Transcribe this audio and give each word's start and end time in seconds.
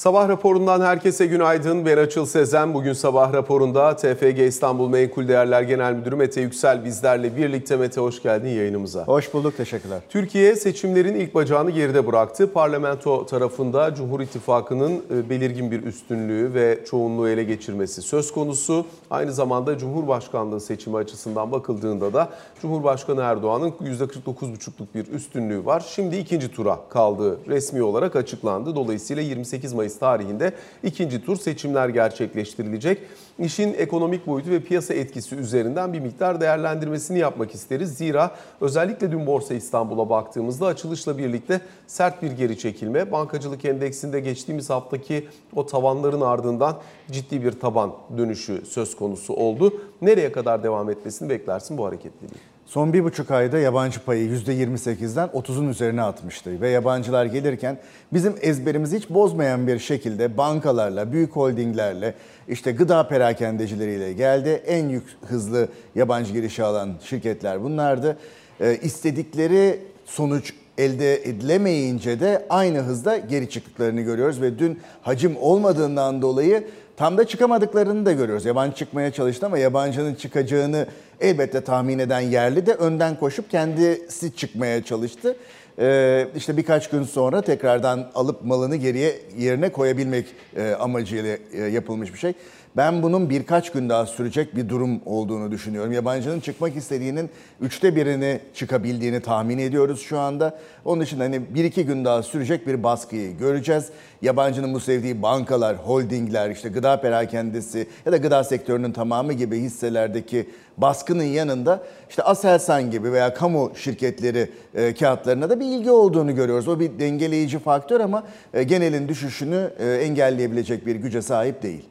Sabah 0.00 0.28
raporundan 0.28 0.80
herkese 0.80 1.26
günaydın. 1.26 1.86
Ben 1.86 1.96
Açıl 1.96 2.26
Sezen. 2.26 2.74
Bugün 2.74 2.92
sabah 2.92 3.32
raporunda 3.32 3.96
TFG 3.96 4.38
İstanbul 4.38 4.88
Menkul 4.88 5.28
Değerler 5.28 5.62
Genel 5.62 5.94
Müdürü 5.94 6.16
Mete 6.16 6.40
Yüksel 6.40 6.84
bizlerle 6.84 7.36
birlikte. 7.36 7.76
Mete 7.76 8.00
hoş 8.00 8.22
geldin 8.22 8.48
yayınımıza. 8.48 9.04
Hoş 9.04 9.34
bulduk, 9.34 9.56
teşekkürler. 9.56 10.00
Türkiye 10.08 10.56
seçimlerin 10.56 11.14
ilk 11.14 11.34
bacağını 11.34 11.70
geride 11.70 12.06
bıraktı. 12.06 12.52
Parlamento 12.52 13.26
tarafında 13.26 13.94
Cumhur 13.94 14.20
İttifakı'nın 14.20 15.02
e, 15.14 15.30
belirgin 15.30 15.70
bir 15.70 15.82
üstünlüğü 15.82 16.54
ve 16.54 16.78
çoğunluğu 16.86 17.28
ele 17.28 17.44
geçirmesi 17.44 18.02
söz 18.02 18.32
konusu. 18.32 18.86
Aynı 19.10 19.32
zamanda 19.32 19.78
Cumhurbaşkanlığı 19.78 20.60
seçimi 20.60 20.96
açısından 20.96 21.52
bakıldığında 21.52 22.12
da 22.12 22.28
Cumhurbaşkanı 22.62 23.20
Erdoğan'ın 23.20 23.70
%49,5'luk 23.70 24.86
bir 24.94 25.06
üstünlüğü 25.06 25.64
var. 25.66 25.84
Şimdi 25.94 26.16
ikinci 26.16 26.50
tura 26.52 26.78
kaldığı 26.90 27.38
resmi 27.48 27.82
olarak 27.82 28.16
açıklandı. 28.16 28.74
Dolayısıyla 28.74 29.22
28 29.22 29.72
Mayıs 29.72 29.89
tarihinde 29.98 30.52
ikinci 30.82 31.24
tur 31.24 31.36
seçimler 31.36 31.88
gerçekleştirilecek. 31.88 32.98
İşin 33.38 33.74
ekonomik 33.74 34.26
boyutu 34.26 34.50
ve 34.50 34.60
piyasa 34.60 34.94
etkisi 34.94 35.36
üzerinden 35.36 35.92
bir 35.92 36.00
miktar 36.00 36.40
değerlendirmesini 36.40 37.18
yapmak 37.18 37.54
isteriz. 37.54 37.96
Zira 37.96 38.30
özellikle 38.60 39.12
dün 39.12 39.26
Borsa 39.26 39.54
İstanbul'a 39.54 40.10
baktığımızda 40.10 40.66
açılışla 40.66 41.18
birlikte 41.18 41.60
sert 41.86 42.22
bir 42.22 42.30
geri 42.30 42.58
çekilme. 42.58 43.12
Bankacılık 43.12 43.64
endeksinde 43.64 44.20
geçtiğimiz 44.20 44.70
haftaki 44.70 45.28
o 45.56 45.66
tavanların 45.66 46.20
ardından 46.20 46.76
ciddi 47.10 47.44
bir 47.44 47.52
taban 47.52 47.92
dönüşü 48.18 48.66
söz 48.66 48.96
konusu 48.96 49.34
oldu. 49.34 49.82
Nereye 50.02 50.32
kadar 50.32 50.62
devam 50.62 50.90
etmesini 50.90 51.28
beklersin 51.28 51.78
bu 51.78 51.86
hareketliliği? 51.86 52.49
Son 52.70 52.92
bir 52.92 53.04
buçuk 53.04 53.30
ayda 53.30 53.58
yabancı 53.58 54.04
payı 54.04 54.28
%28'den 54.28 55.28
30'un 55.28 55.68
üzerine 55.68 56.02
atmıştı. 56.02 56.60
Ve 56.60 56.68
yabancılar 56.68 57.24
gelirken 57.24 57.78
bizim 58.12 58.34
ezberimizi 58.40 58.96
hiç 58.96 59.10
bozmayan 59.10 59.66
bir 59.66 59.78
şekilde 59.78 60.36
bankalarla, 60.36 61.12
büyük 61.12 61.36
holdinglerle, 61.36 62.14
işte 62.48 62.72
gıda 62.72 63.08
perakendecileriyle 63.08 64.12
geldi. 64.12 64.62
En 64.66 64.88
yük 64.88 65.04
hızlı 65.26 65.68
yabancı 65.94 66.32
girişi 66.32 66.64
alan 66.64 66.90
şirketler 67.04 67.62
bunlardı. 67.62 68.16
Ee, 68.60 68.78
istedikleri 68.82 69.80
sonuç 70.06 70.54
elde 70.78 71.14
edilemeyince 71.14 72.20
de 72.20 72.46
aynı 72.50 72.78
hızda 72.78 73.16
geri 73.16 73.50
çıktıklarını 73.50 74.00
görüyoruz. 74.00 74.40
Ve 74.40 74.58
dün 74.58 74.80
hacim 75.02 75.36
olmadığından 75.40 76.22
dolayı 76.22 76.64
tam 76.96 77.18
da 77.18 77.26
çıkamadıklarını 77.26 78.06
da 78.06 78.12
görüyoruz. 78.12 78.44
Yabancı 78.44 78.76
çıkmaya 78.76 79.10
çalıştı 79.10 79.46
ama 79.46 79.58
yabancının 79.58 80.14
çıkacağını 80.14 80.86
elbette 81.20 81.60
tahmin 81.60 81.98
eden 81.98 82.20
yerli 82.20 82.66
de 82.66 82.74
önden 82.74 83.18
koşup 83.18 83.50
kendisi 83.50 84.36
çıkmaya 84.36 84.84
çalıştı. 84.84 85.36
Ee, 85.78 86.28
işte 86.36 86.56
birkaç 86.56 86.90
gün 86.90 87.02
sonra 87.02 87.42
tekrardan 87.42 88.10
alıp 88.14 88.44
malını 88.44 88.76
geriye 88.76 89.20
yerine 89.38 89.72
koyabilmek 89.72 90.26
e, 90.56 90.70
amacıyla 90.72 91.36
e, 91.52 91.62
yapılmış 91.62 92.12
bir 92.12 92.18
şey. 92.18 92.32
Ben 92.76 93.02
bunun 93.02 93.30
birkaç 93.30 93.72
gün 93.72 93.88
daha 93.88 94.06
sürecek 94.06 94.56
bir 94.56 94.68
durum 94.68 95.00
olduğunu 95.06 95.50
düşünüyorum. 95.50 95.92
Yabancının 95.92 96.40
çıkmak 96.40 96.76
istediğinin 96.76 97.30
üçte 97.60 97.96
birini 97.96 98.40
çıkabildiğini 98.54 99.20
tahmin 99.20 99.58
ediyoruz 99.58 100.02
şu 100.02 100.18
anda. 100.18 100.58
Onun 100.84 101.02
için 101.02 101.20
hani 101.20 101.54
bir 101.54 101.64
iki 101.64 101.86
gün 101.86 102.04
daha 102.04 102.22
sürecek 102.22 102.66
bir 102.66 102.82
baskıyı 102.82 103.36
göreceğiz. 103.36 103.88
Yabancının 104.22 104.74
bu 104.74 104.80
sevdiği 104.80 105.22
bankalar, 105.22 105.76
holdingler, 105.76 106.50
işte 106.50 106.68
gıda 106.68 107.00
perakendesi 107.00 107.86
ya 108.06 108.12
da 108.12 108.16
gıda 108.16 108.44
sektörünün 108.44 108.92
tamamı 108.92 109.32
gibi 109.32 109.58
hisselerdeki 109.58 110.48
baskının 110.76 111.24
yanında 111.24 111.82
işte 112.10 112.22
Aselsan 112.22 112.90
gibi 112.90 113.12
veya 113.12 113.34
kamu 113.34 113.72
şirketleri 113.74 114.50
e, 114.74 114.94
kağıtlarına 114.94 115.50
da 115.50 115.60
bir 115.60 115.66
ilgi 115.66 115.90
olduğunu 115.90 116.34
görüyoruz. 116.34 116.68
O 116.68 116.80
bir 116.80 116.98
dengeleyici 116.98 117.58
faktör 117.58 118.00
ama 118.00 118.24
e, 118.54 118.62
genelin 118.62 119.08
düşüşünü 119.08 119.70
e, 119.78 119.92
engelleyebilecek 119.92 120.86
bir 120.86 120.96
güce 120.96 121.22
sahip 121.22 121.62
değil. 121.62 121.84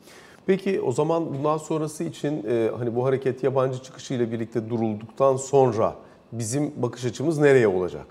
Peki 0.49 0.81
o 0.81 0.91
zaman 0.91 1.33
bundan 1.33 1.57
sonrası 1.57 2.03
için 2.03 2.45
e, 2.49 2.69
hani 2.77 2.95
bu 2.95 3.05
hareket 3.05 3.43
yabancı 3.43 3.83
çıkışıyla 3.83 4.31
birlikte 4.31 4.69
durulduktan 4.69 5.37
sonra 5.37 5.95
bizim 6.31 6.73
bakış 6.77 7.05
açımız 7.05 7.37
nereye 7.37 7.67
olacak? 7.67 8.05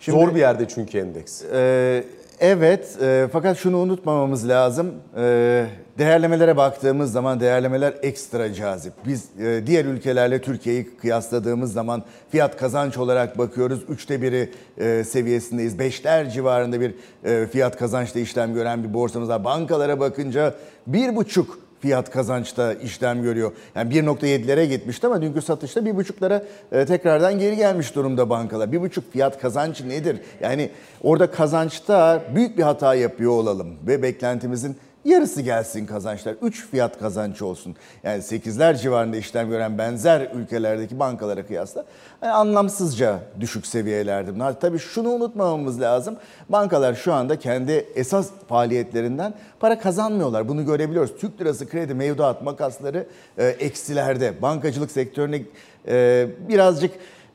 Şimdi, 0.00 0.18
Zor 0.18 0.34
bir 0.34 0.40
yerde 0.40 0.68
çünkü 0.68 0.98
endeks. 0.98 1.42
E, 1.44 2.04
evet 2.40 2.98
e, 3.02 3.28
fakat 3.32 3.58
şunu 3.58 3.78
unutmamamız 3.78 4.48
lazım. 4.48 4.94
E, 5.16 5.66
değerlemelere 5.98 6.56
baktığımız 6.56 7.12
zaman 7.12 7.40
değerlemeler 7.40 7.94
ekstra 8.02 8.54
cazip. 8.54 8.92
Biz 9.06 9.24
e, 9.40 9.62
diğer 9.66 9.84
ülkelerle 9.84 10.40
Türkiye'yi 10.40 10.96
kıyasladığımız 10.96 11.72
zaman 11.72 12.02
fiyat 12.30 12.56
kazanç 12.56 12.98
olarak 12.98 13.38
bakıyoruz. 13.38 13.84
Üçte 13.88 14.22
biri 14.22 14.50
e, 14.78 15.04
seviyesindeyiz. 15.04 15.78
Beşler 15.78 16.30
civarında 16.30 16.80
bir 16.80 16.94
e, 17.24 17.46
fiyat 17.46 17.76
kazançta 17.76 18.18
işlem 18.18 18.54
gören 18.54 18.84
bir 18.84 18.94
borsamız 18.94 19.28
var. 19.28 19.44
Bankalara 19.44 20.00
bakınca 20.00 20.54
bir 20.86 21.16
buçuk 21.16 21.65
fiyat 21.80 22.10
kazançta 22.10 22.72
işlem 22.72 23.22
görüyor. 23.22 23.52
Yani 23.74 23.94
1.7'lere 23.94 24.64
gitmişti 24.64 25.06
ama 25.06 25.22
dünkü 25.22 25.42
satışta 25.42 25.80
1.5'lara 25.80 26.42
e, 26.72 26.86
tekrardan 26.86 27.38
geri 27.38 27.56
gelmiş 27.56 27.94
durumda 27.94 28.30
bankalar. 28.30 28.68
1.5 28.68 29.00
fiyat 29.12 29.40
kazanç 29.40 29.80
nedir? 29.80 30.20
Yani 30.40 30.70
orada 31.02 31.30
kazançta 31.30 32.22
büyük 32.34 32.58
bir 32.58 32.62
hata 32.62 32.94
yapıyor 32.94 33.32
olalım 33.32 33.74
ve 33.86 34.02
beklentimizin 34.02 34.76
yarısı 35.06 35.42
gelsin 35.42 35.86
kazançlar. 35.86 36.34
3 36.42 36.66
fiyat 36.66 36.98
kazancı 36.98 37.46
olsun. 37.46 37.76
Yani 38.02 38.22
8'ler 38.22 38.78
civarında 38.82 39.16
işlem 39.16 39.48
gören 39.48 39.78
benzer 39.78 40.30
ülkelerdeki 40.34 40.98
bankalara 40.98 41.46
kıyasla 41.46 41.84
yani 42.22 42.32
anlamsızca 42.32 43.18
düşük 43.40 43.66
seviyelerde 43.66 44.34
bunlar. 44.34 44.60
Tabii 44.60 44.78
şunu 44.78 45.08
unutmamamız 45.08 45.80
lazım. 45.80 46.16
Bankalar 46.48 46.94
şu 46.94 47.12
anda 47.12 47.38
kendi 47.38 47.72
esas 47.94 48.30
faaliyetlerinden 48.48 49.34
para 49.60 49.78
kazanmıyorlar. 49.78 50.48
Bunu 50.48 50.66
görebiliyoruz. 50.66 51.16
Türk 51.20 51.40
lirası 51.40 51.68
kredi 51.68 51.94
mevduat 51.94 52.42
makasları 52.42 53.06
e, 53.38 53.46
eksilerde. 53.46 54.42
Bankacılık 54.42 54.90
sektörüne 54.90 55.42
e, 55.88 56.26
birazcık 56.48 56.90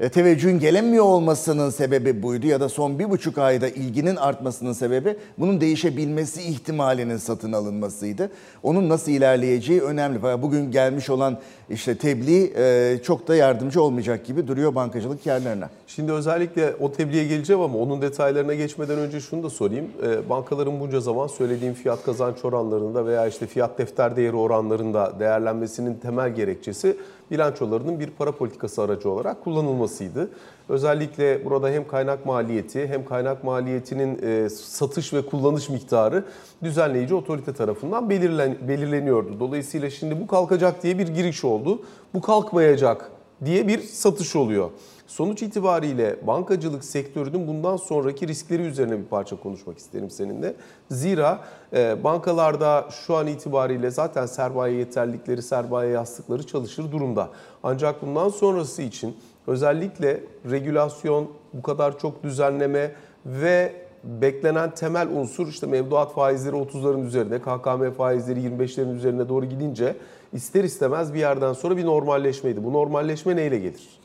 teveccühün 0.09 0.59
gelemiyor 0.59 1.03
olmasının 1.03 1.69
sebebi 1.69 2.23
buydu 2.23 2.47
ya 2.47 2.59
da 2.59 2.69
son 2.69 3.00
bir 3.00 3.09
buçuk 3.09 3.38
ayda 3.38 3.67
ilginin 3.67 4.16
artmasının 4.16 4.73
sebebi 4.73 5.16
bunun 5.38 5.62
değişebilmesi 5.62 6.41
ihtimalinin 6.41 7.17
satın 7.17 7.51
alınmasıydı. 7.51 8.31
Onun 8.63 8.90
nasıl 8.90 9.11
ilerleyeceği 9.11 9.81
önemli. 9.81 10.23
Bugün 10.41 10.72
gelmiş 10.72 11.09
olan 11.09 11.38
işte 11.69 11.97
tebliğ 11.97 12.53
e, 12.57 12.97
çok 13.03 13.28
da 13.28 13.35
yardımcı 13.35 13.81
olmayacak 13.81 14.25
gibi 14.25 14.47
duruyor 14.47 14.75
bankacılık 14.75 15.25
yerlerine. 15.25 15.66
Şimdi 15.88 16.11
özellikle 16.11 16.75
o 16.79 16.91
tebliğe 16.91 17.28
geleceğim 17.28 17.61
ama 17.61 17.78
onun 17.78 18.01
detaylarına 18.01 18.53
geçmeden 18.53 18.97
önce 18.97 19.19
şunu 19.19 19.44
da 19.44 19.50
sorayım. 19.50 19.85
E, 20.07 20.29
bankaların 20.29 20.79
bunca 20.79 21.00
zaman 21.00 21.28
söylediğim 21.28 21.73
fiyat 21.73 22.03
kazanç 22.03 22.45
oranlarında 22.45 23.06
veya 23.06 23.28
işte 23.28 23.47
fiyat 23.47 23.78
defter 23.78 24.16
değeri 24.16 24.35
oranlarında 24.35 25.19
değerlenmesinin 25.19 25.94
temel 25.94 26.35
gerekçesi 26.35 26.97
bilançolarının 27.31 27.99
bir 27.99 28.09
para 28.09 28.31
politikası 28.31 28.81
aracı 28.81 29.09
olarak 29.09 29.43
kullanılmasıydı. 29.43 30.29
Özellikle 30.69 31.45
burada 31.45 31.69
hem 31.69 31.87
kaynak 31.87 32.25
maliyeti 32.25 32.87
hem 32.87 33.05
kaynak 33.05 33.43
maliyetinin 33.43 34.19
e, 34.23 34.49
satış 34.49 35.13
ve 35.13 35.25
kullanış 35.25 35.69
miktarı 35.69 36.25
düzenleyici 36.63 37.15
otorite 37.15 37.53
tarafından 37.53 38.09
belirlen, 38.09 38.57
belirleniyordu. 38.67 39.39
Dolayısıyla 39.39 39.89
şimdi 39.89 40.21
bu 40.21 40.27
kalkacak 40.27 40.83
diye 40.83 40.99
bir 40.99 41.07
giriş 41.07 41.43
oldu. 41.45 41.81
Bu 42.13 42.21
kalkmayacak 42.21 43.11
diye 43.45 43.67
bir 43.67 43.79
satış 43.79 44.35
oluyor. 44.35 44.69
Sonuç 45.11 45.41
itibariyle 45.41 46.16
bankacılık 46.27 46.83
sektörünün 46.83 47.47
bundan 47.47 47.77
sonraki 47.77 48.27
riskleri 48.27 48.61
üzerine 48.61 48.99
bir 48.99 49.05
parça 49.05 49.35
konuşmak 49.35 49.77
isterim 49.77 50.09
seninle. 50.09 50.55
Zira 50.91 51.39
e, 51.73 52.03
bankalarda 52.03 52.88
şu 53.05 53.16
an 53.16 53.27
itibariyle 53.27 53.91
zaten 53.91 54.25
sermaye 54.25 54.75
yeterlikleri, 54.75 55.41
sermaye 55.41 55.91
yastıkları 55.91 56.47
çalışır 56.47 56.91
durumda. 56.91 57.29
Ancak 57.63 58.01
bundan 58.01 58.29
sonrası 58.29 58.81
için 58.81 59.17
özellikle 59.47 60.23
regülasyon, 60.51 61.28
bu 61.53 61.61
kadar 61.61 61.99
çok 61.99 62.23
düzenleme 62.23 62.91
ve 63.25 63.73
beklenen 64.03 64.72
temel 64.75 65.07
unsur 65.07 65.47
işte 65.47 65.67
mevduat 65.67 66.13
faizleri 66.13 66.55
30'ların 66.55 67.05
üzerinde, 67.05 67.39
KKM 67.39 67.97
faizleri 67.97 68.40
25'lerin 68.40 68.96
üzerine 68.96 69.29
doğru 69.29 69.46
gidince 69.46 69.96
ister 70.34 70.63
istemez 70.63 71.13
bir 71.13 71.19
yerden 71.19 71.53
sonra 71.53 71.78
bir 71.78 71.85
normalleşmeydi. 71.85 72.63
Bu 72.63 72.73
normalleşme 72.73 73.35
neyle 73.35 73.58
gelir? 73.58 74.00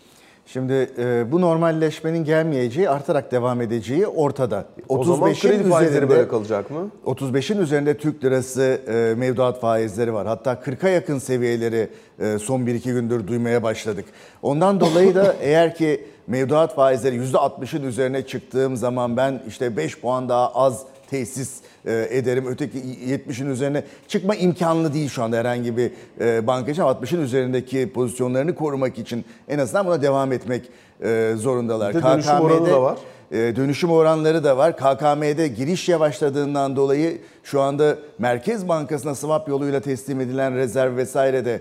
Şimdi 0.46 0.90
e, 0.98 1.32
bu 1.32 1.40
normalleşmenin 1.40 2.24
gelmeyeceği, 2.24 2.90
artarak 2.90 3.32
devam 3.32 3.60
edeceği 3.60 4.06
ortada. 4.06 4.64
35'in 4.88 4.98
o 4.98 5.04
zaman 5.04 5.34
kredi 5.34 5.68
faizleri 5.68 6.08
böyle 6.08 6.28
kalacak 6.28 6.70
mı? 6.70 6.90
35'in 7.06 7.60
üzerinde 7.60 7.96
Türk 7.96 8.24
lirası 8.24 8.80
e, 8.88 9.14
mevduat 9.18 9.60
faizleri 9.60 10.14
var. 10.14 10.26
Hatta 10.26 10.52
40'a 10.52 10.88
yakın 10.88 11.18
seviyeleri 11.18 11.88
e, 12.20 12.38
son 12.38 12.60
1-2 12.60 12.92
gündür 12.92 13.26
duymaya 13.26 13.62
başladık. 13.62 14.04
Ondan 14.42 14.80
dolayı 14.80 15.14
da 15.14 15.36
eğer 15.40 15.74
ki 15.74 16.06
mevduat 16.26 16.74
faizleri 16.74 17.16
%60'ın 17.16 17.82
üzerine 17.82 18.26
çıktığım 18.26 18.76
zaman 18.76 19.16
ben 19.16 19.42
işte 19.48 19.76
5 19.76 20.00
puan 20.00 20.28
daha 20.28 20.54
az 20.54 20.82
tesis 21.10 21.60
e, 21.84 22.08
ederim. 22.10 22.44
Öteki 22.46 22.78
70'in 22.78 23.50
üzerine 23.50 23.84
çıkma 24.08 24.34
imkanlı 24.34 24.94
değil 24.94 25.08
şu 25.08 25.22
anda 25.22 25.36
herhangi 25.36 25.76
bir 25.76 25.90
e, 26.20 26.46
bankacı. 26.46 26.82
60'ın 26.82 27.22
üzerindeki 27.22 27.92
pozisyonlarını 27.92 28.54
korumak 28.54 28.98
için 28.98 29.24
en 29.48 29.58
azından 29.58 29.86
buna 29.86 30.02
devam 30.02 30.32
etmek 30.32 30.70
e, 31.04 31.32
zorundalar. 31.36 31.94
Bir 31.94 32.02
de 32.02 32.20
KKM'de, 32.20 32.70
da 32.70 32.82
var. 32.82 32.98
dönüşüm 33.32 33.90
oranları 33.90 34.44
da 34.44 34.56
var. 34.56 34.76
KKM'de 34.76 35.48
giriş 35.48 35.88
yavaşladığından 35.88 36.76
dolayı 36.76 37.18
şu 37.44 37.60
anda 37.60 37.96
Merkez 38.18 38.68
Bankası'na 38.68 39.14
swap 39.14 39.48
yoluyla 39.48 39.80
teslim 39.80 40.20
edilen 40.20 40.54
rezerv 40.54 40.96
vesaire 40.96 41.44
de 41.44 41.60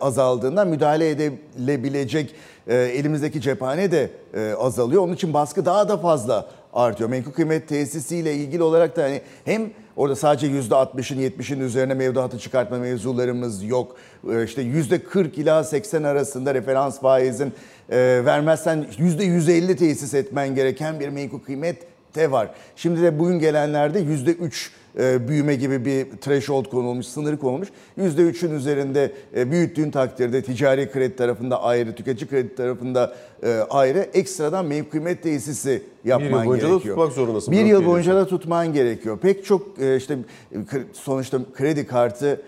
azaldığından 0.00 0.68
müdahale 0.68 1.10
edilebilecek 1.10 2.34
elimizdeki 2.68 3.40
cephane 3.40 3.90
de 3.92 4.10
azalıyor. 4.58 5.02
Onun 5.02 5.14
için 5.14 5.34
baskı 5.34 5.64
daha 5.64 5.88
da 5.88 5.98
fazla 5.98 6.46
artıyor. 6.74 7.10
Menkul 7.10 7.32
kıymet 7.32 7.68
tesisiyle 7.68 8.34
ilgili 8.34 8.62
olarak 8.62 8.96
da 8.96 9.02
hani 9.02 9.20
hem 9.44 9.70
orada 9.96 10.16
sadece 10.16 10.46
%60'ın 10.46 11.18
70'in 11.18 11.60
üzerine 11.60 11.94
mevduatı 11.94 12.38
çıkartma 12.38 12.78
mevzularımız 12.78 13.64
yok. 13.64 13.96
E, 14.30 14.44
işte 14.44 14.62
%40 14.62 15.40
ila 15.40 15.64
80 15.64 16.02
arasında 16.02 16.54
referans 16.54 17.00
faizin 17.00 17.52
e, 17.90 18.22
vermezsen 18.24 18.86
%150 18.98 19.76
tesis 19.76 20.14
etmen 20.14 20.54
gereken 20.54 21.00
bir 21.00 21.08
menkul 21.08 21.40
kıymet 21.40 21.76
de 22.14 22.30
var. 22.30 22.50
Şimdi 22.76 23.02
de 23.02 23.18
bugün 23.18 23.38
gelenlerde 23.38 24.00
%3 24.00 24.70
e, 24.98 25.28
büyüme 25.28 25.54
gibi 25.54 25.84
bir 25.84 26.06
threshold 26.20 26.64
konulmuş, 26.64 27.06
sınır 27.06 27.36
konulmuş. 27.36 27.68
%3'ün 27.98 28.54
üzerinde 28.54 29.12
e, 29.36 29.50
büyüttüğün 29.50 29.90
takdirde 29.90 30.42
ticari 30.42 30.90
kredi 30.90 31.16
tarafında 31.16 31.62
ayrı, 31.62 31.94
tüketici 31.94 32.30
kredi 32.30 32.54
tarafında 32.54 33.14
e, 33.42 33.48
ayrı 33.70 33.98
ekstradan 33.98 34.66
mevki 34.66 34.90
kıymet 34.90 35.22
tesisi 35.22 35.82
yapman 36.04 36.30
Bir 36.30 36.36
yıl 36.36 36.46
boyunca 36.46 36.66
da 36.66 36.70
gerekiyor. 36.70 36.96
tutmak 36.96 37.12
zorundasın 37.12 37.52
Bir 37.52 37.64
yıl 37.64 37.86
boyunca 37.86 38.14
da 38.14 38.26
tutman 38.26 38.72
gerekiyor. 38.72 39.18
Pek 39.18 39.44
çok 39.44 39.78
e, 39.80 39.96
işte 39.96 40.18
sonuçta 40.92 41.38
kredi 41.54 41.86
kartı 41.86 42.42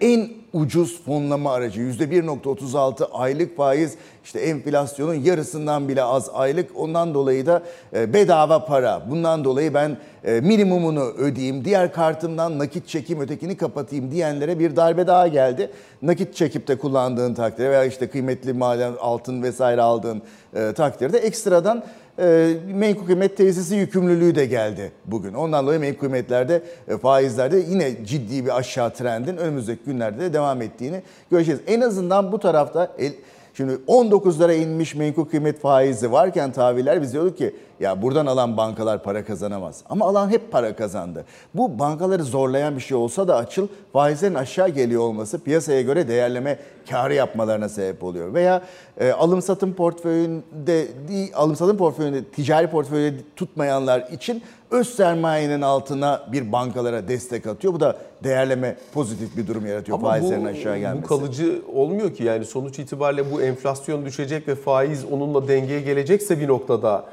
en 0.00 0.30
ucuz 0.52 1.02
fonlama 1.04 1.52
aracı. 1.52 1.80
%1.36 1.80 3.04
aylık 3.12 3.56
faiz 3.56 3.94
işte 4.24 4.40
enflasyonun 4.40 5.14
yarısından 5.14 5.88
bile 5.88 6.02
az 6.02 6.30
aylık. 6.32 6.70
Ondan 6.76 7.14
dolayı 7.14 7.46
da 7.46 7.62
e, 7.94 8.12
bedava 8.12 8.64
para. 8.64 9.10
Bundan 9.10 9.44
dolayı 9.44 9.74
ben 9.74 9.96
e, 10.24 10.40
minimumunu 10.40 11.02
ödeyeyim. 11.02 11.64
Diğer 11.64 11.92
kartımdan 11.92 12.58
nakit 12.58 12.88
çekeyim 12.88 13.22
ötekini 13.22 13.56
kapatayım 13.56 14.10
diyenlere 14.10 14.58
bir 14.58 14.76
darbe 14.76 15.06
daha 15.06 15.28
geldi. 15.28 15.70
Nakit 16.02 16.34
çekip 16.34 16.68
de 16.68 16.78
kullandığın 16.78 17.34
takdirde 17.34 17.70
veya 17.70 17.84
işte 17.84 18.08
kıymetli 18.08 18.52
maden 18.52 18.92
altın 19.00 19.42
vesaire 19.42 19.82
aldığın 19.82 20.22
e, 20.54 20.72
takdirde 20.72 21.18
ekstradan 21.18 21.84
e, 22.18 22.54
menkul 22.74 23.06
kıymet 23.06 23.36
tesisi 23.36 23.74
yükümlülüğü 23.74 24.34
de 24.34 24.46
geldi 24.46 24.92
bugün. 25.04 25.34
Ondan 25.34 25.66
dolayı 25.66 25.80
menkul 25.80 26.00
kıymetlerde 26.00 26.62
e, 26.88 26.96
faizlerde 26.96 27.58
yine 27.68 28.06
ciddi 28.06 28.44
bir 28.44 28.56
aşağı 28.56 28.94
trendin 28.94 29.36
önümüzdeki 29.36 29.84
günlerde 29.84 30.20
de 30.20 30.32
devam 30.32 30.62
ettiğini 30.62 31.02
göreceğiz. 31.30 31.60
En 31.66 31.80
azından 31.80 32.32
bu 32.32 32.38
tarafta 32.38 32.92
el, 32.98 33.12
Şimdi 33.54 33.72
19'lara 33.88 34.54
inmiş 34.54 34.94
menkul 34.94 35.24
kıymet 35.24 35.60
faizi 35.60 36.12
varken 36.12 36.52
tahviller 36.52 37.02
biz 37.02 37.12
diyorduk 37.12 37.38
ki 37.38 37.54
ya 37.80 38.02
buradan 38.02 38.26
alan 38.26 38.56
bankalar 38.56 39.02
para 39.02 39.24
kazanamaz. 39.24 39.82
Ama 39.88 40.06
alan 40.06 40.30
hep 40.30 40.52
para 40.52 40.76
kazandı. 40.76 41.24
Bu 41.54 41.78
bankaları 41.78 42.24
zorlayan 42.24 42.76
bir 42.76 42.80
şey 42.80 42.96
olsa 42.96 43.28
da 43.28 43.36
açıl 43.36 43.68
faizlerin 43.92 44.34
aşağı 44.34 44.68
geliyor 44.68 45.02
olması 45.02 45.38
piyasaya 45.38 45.82
göre 45.82 46.08
değerleme 46.08 46.58
karı 46.90 47.14
yapmalarına 47.14 47.68
sebep 47.68 48.04
oluyor. 48.04 48.34
Veya 48.34 48.62
e, 49.00 49.10
alım 49.12 49.42
satım 49.42 49.74
portföyünde 49.74 50.88
değil, 51.08 51.32
alım 51.34 51.56
satım 51.56 51.76
portföyünde 51.76 52.24
ticari 52.24 52.66
portföyde 52.66 53.16
tutmayanlar 53.36 54.00
için 54.12 54.42
öz 54.70 54.94
sermayenin 54.94 55.62
altına 55.62 56.20
bir 56.32 56.52
bankalara 56.52 57.08
destek 57.08 57.46
atıyor. 57.46 57.74
Bu 57.74 57.80
da 57.80 57.96
değerleme 58.24 58.76
pozitif 58.94 59.36
bir 59.36 59.46
durum 59.46 59.66
yaratıyor 59.66 59.98
Ama 59.98 60.08
faizlerin 60.08 60.44
bu, 60.44 60.48
aşağı 60.48 60.78
gelmesi. 60.78 61.02
bu 61.04 61.06
kalıcı 61.08 61.62
olmuyor 61.74 62.14
ki 62.14 62.24
yani 62.24 62.44
sonuç 62.44 62.78
itibariyle 62.78 63.32
bu 63.32 63.42
enflasyon 63.42 64.06
düşecek 64.06 64.48
ve 64.48 64.54
faiz 64.54 65.04
onunla 65.04 65.48
dengeye 65.48 65.80
gelecekse 65.80 66.40
bir 66.40 66.48
noktada 66.48 67.04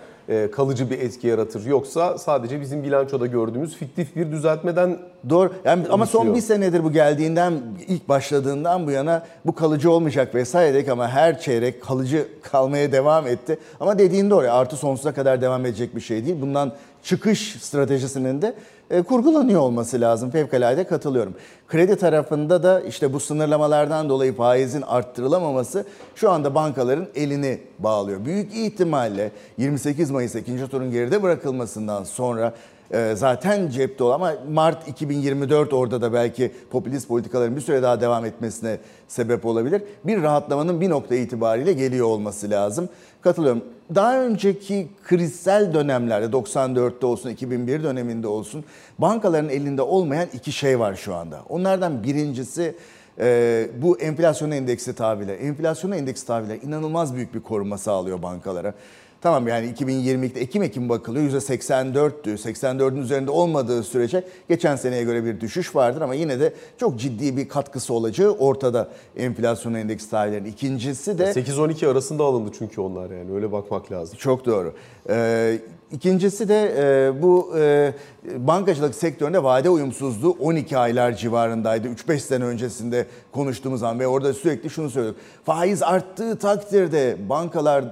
kalıcı 0.51 0.89
bir 0.89 0.99
etki 0.99 1.27
yaratır. 1.27 1.65
Yoksa 1.65 2.17
sadece 2.17 2.61
bizim 2.61 2.83
bilançoda 2.83 3.25
gördüğümüz 3.25 3.75
fiktif 3.75 4.15
bir 4.15 4.31
düzeltmeden 4.31 4.97
Doğru. 5.29 5.53
Yani 5.65 5.85
ama 5.89 6.05
son 6.05 6.35
bir 6.35 6.41
senedir 6.41 6.83
bu 6.83 6.91
geldiğinden 6.91 7.53
ilk 7.87 8.09
başladığından 8.09 8.87
bu 8.87 8.91
yana 8.91 9.23
bu 9.45 9.55
kalıcı 9.55 9.91
olmayacak 9.91 10.35
vesaire 10.35 10.73
dedik 10.73 10.89
ama 10.89 11.07
her 11.07 11.39
çeyrek 11.39 11.83
kalıcı 11.83 12.27
kalmaya 12.41 12.91
devam 12.91 13.27
etti. 13.27 13.59
Ama 13.79 13.99
dediğin 13.99 14.29
doğru 14.29 14.47
artı 14.51 14.75
sonsuza 14.75 15.13
kadar 15.13 15.41
devam 15.41 15.65
edecek 15.65 15.95
bir 15.95 16.01
şey 16.01 16.25
değil. 16.25 16.41
Bundan 16.41 16.71
çıkış 17.03 17.57
stratejisinin 17.61 18.41
de 18.41 18.55
e, 18.89 19.01
kurgulanıyor 19.01 19.61
olması 19.61 20.01
lazım. 20.01 20.31
Fevkalade 20.31 20.83
katılıyorum. 20.83 21.33
Kredi 21.67 21.95
tarafında 21.95 22.63
da 22.63 22.81
işte 22.81 23.13
bu 23.13 23.19
sınırlamalardan 23.19 24.09
dolayı 24.09 24.35
faizin 24.35 24.81
arttırılamaması 24.81 25.85
şu 26.15 26.31
anda 26.31 26.55
bankaların 26.55 27.07
elini 27.15 27.59
bağlıyor. 27.79 28.25
Büyük 28.25 28.55
ihtimalle 28.55 29.31
28 29.57 30.11
Mayıs 30.11 30.35
ikinci 30.35 30.67
turun 30.67 30.91
geride 30.91 31.23
bırakılmasından 31.23 32.03
sonra 32.03 32.53
e, 32.91 33.13
zaten 33.15 33.69
cepte 33.69 34.03
olan 34.03 34.15
ama 34.15 34.33
Mart 34.51 34.87
2024 34.87 35.73
orada 35.73 36.01
da 36.01 36.13
belki 36.13 36.51
popülist 36.71 37.07
politikaların 37.07 37.55
bir 37.55 37.61
süre 37.61 37.83
daha 37.83 38.01
devam 38.01 38.25
etmesine 38.25 38.77
sebep 39.07 39.45
olabilir. 39.45 39.83
Bir 40.03 40.21
rahatlamanın 40.21 40.81
bir 40.81 40.89
nokta 40.89 41.15
itibariyle 41.15 41.73
geliyor 41.73 42.07
olması 42.07 42.49
lazım. 42.49 42.89
Katılıyorum. 43.21 43.63
Daha 43.95 44.23
önceki 44.23 44.87
krizsel 45.03 45.73
dönemlerde 45.73 46.25
94'te 46.25 47.05
olsun 47.05 47.29
2001 47.29 47.83
döneminde 47.83 48.27
olsun 48.27 48.63
bankaların 48.99 49.49
elinde 49.49 49.81
olmayan 49.81 50.27
iki 50.33 50.51
şey 50.51 50.79
var 50.79 50.95
şu 50.95 51.15
anda. 51.15 51.41
Onlardan 51.49 52.03
birincisi 52.03 52.75
e, 53.19 53.67
bu 53.81 53.99
enflasyon 53.99 54.51
endeksi 54.51 54.95
tahviller. 54.95 55.39
Enflasyon 55.39 55.91
endeksi 55.91 56.27
tahviller 56.27 56.57
inanılmaz 56.61 57.15
büyük 57.15 57.33
bir 57.33 57.39
koruma 57.39 57.77
sağlıyor 57.77 58.21
bankalara. 58.21 58.73
Tamam 59.21 59.47
yani 59.47 59.67
2022'de 59.71 60.41
Ekim-Ekim 60.41 60.89
bakılıyor 60.89 61.25
%84'tü. 61.31 62.37
84'ün 62.37 63.01
üzerinde 63.01 63.31
olmadığı 63.31 63.83
sürece 63.83 64.23
geçen 64.49 64.75
seneye 64.75 65.03
göre 65.03 65.25
bir 65.25 65.41
düşüş 65.41 65.75
vardır 65.75 66.01
ama 66.01 66.13
yine 66.13 66.39
de 66.39 66.53
çok 66.77 66.99
ciddi 66.99 67.37
bir 67.37 67.49
katkısı 67.49 67.93
olacağı 67.93 68.31
ortada 68.31 68.89
enflasyon 69.17 69.73
endeksi 69.73 70.09
tahvillerin. 70.09 70.45
İkincisi 70.45 71.17
de 71.19 71.23
8-12 71.23 71.87
arasında 71.87 72.23
alındı 72.23 72.51
çünkü 72.57 72.81
onlar 72.81 73.09
yani 73.09 73.33
öyle 73.33 73.51
bakmak 73.51 73.91
lazım. 73.91 74.17
çok 74.17 74.45
doğru. 74.45 74.73
Ee, 75.09 75.59
ikincisi 75.91 76.49
de 76.49 76.73
e, 76.77 77.21
bu 77.21 77.53
e, 77.57 77.93
bankacılık 78.37 78.95
sektöründe 78.95 79.43
vade 79.43 79.69
uyumsuzluğu 79.69 80.37
12 80.39 80.77
aylar 80.77 81.15
civarındaydı. 81.15 81.87
3-5 81.87 82.19
sene 82.19 82.43
öncesinde 82.43 83.05
konuştuğumuz 83.31 83.83
an 83.83 83.99
ve 83.99 84.07
orada 84.07 84.33
sürekli 84.33 84.69
şunu 84.69 84.89
söylüyorduk. 84.89 85.21
Faiz 85.45 85.83
arttığı 85.83 86.39
takdirde 86.39 87.17
bankalar 87.29 87.85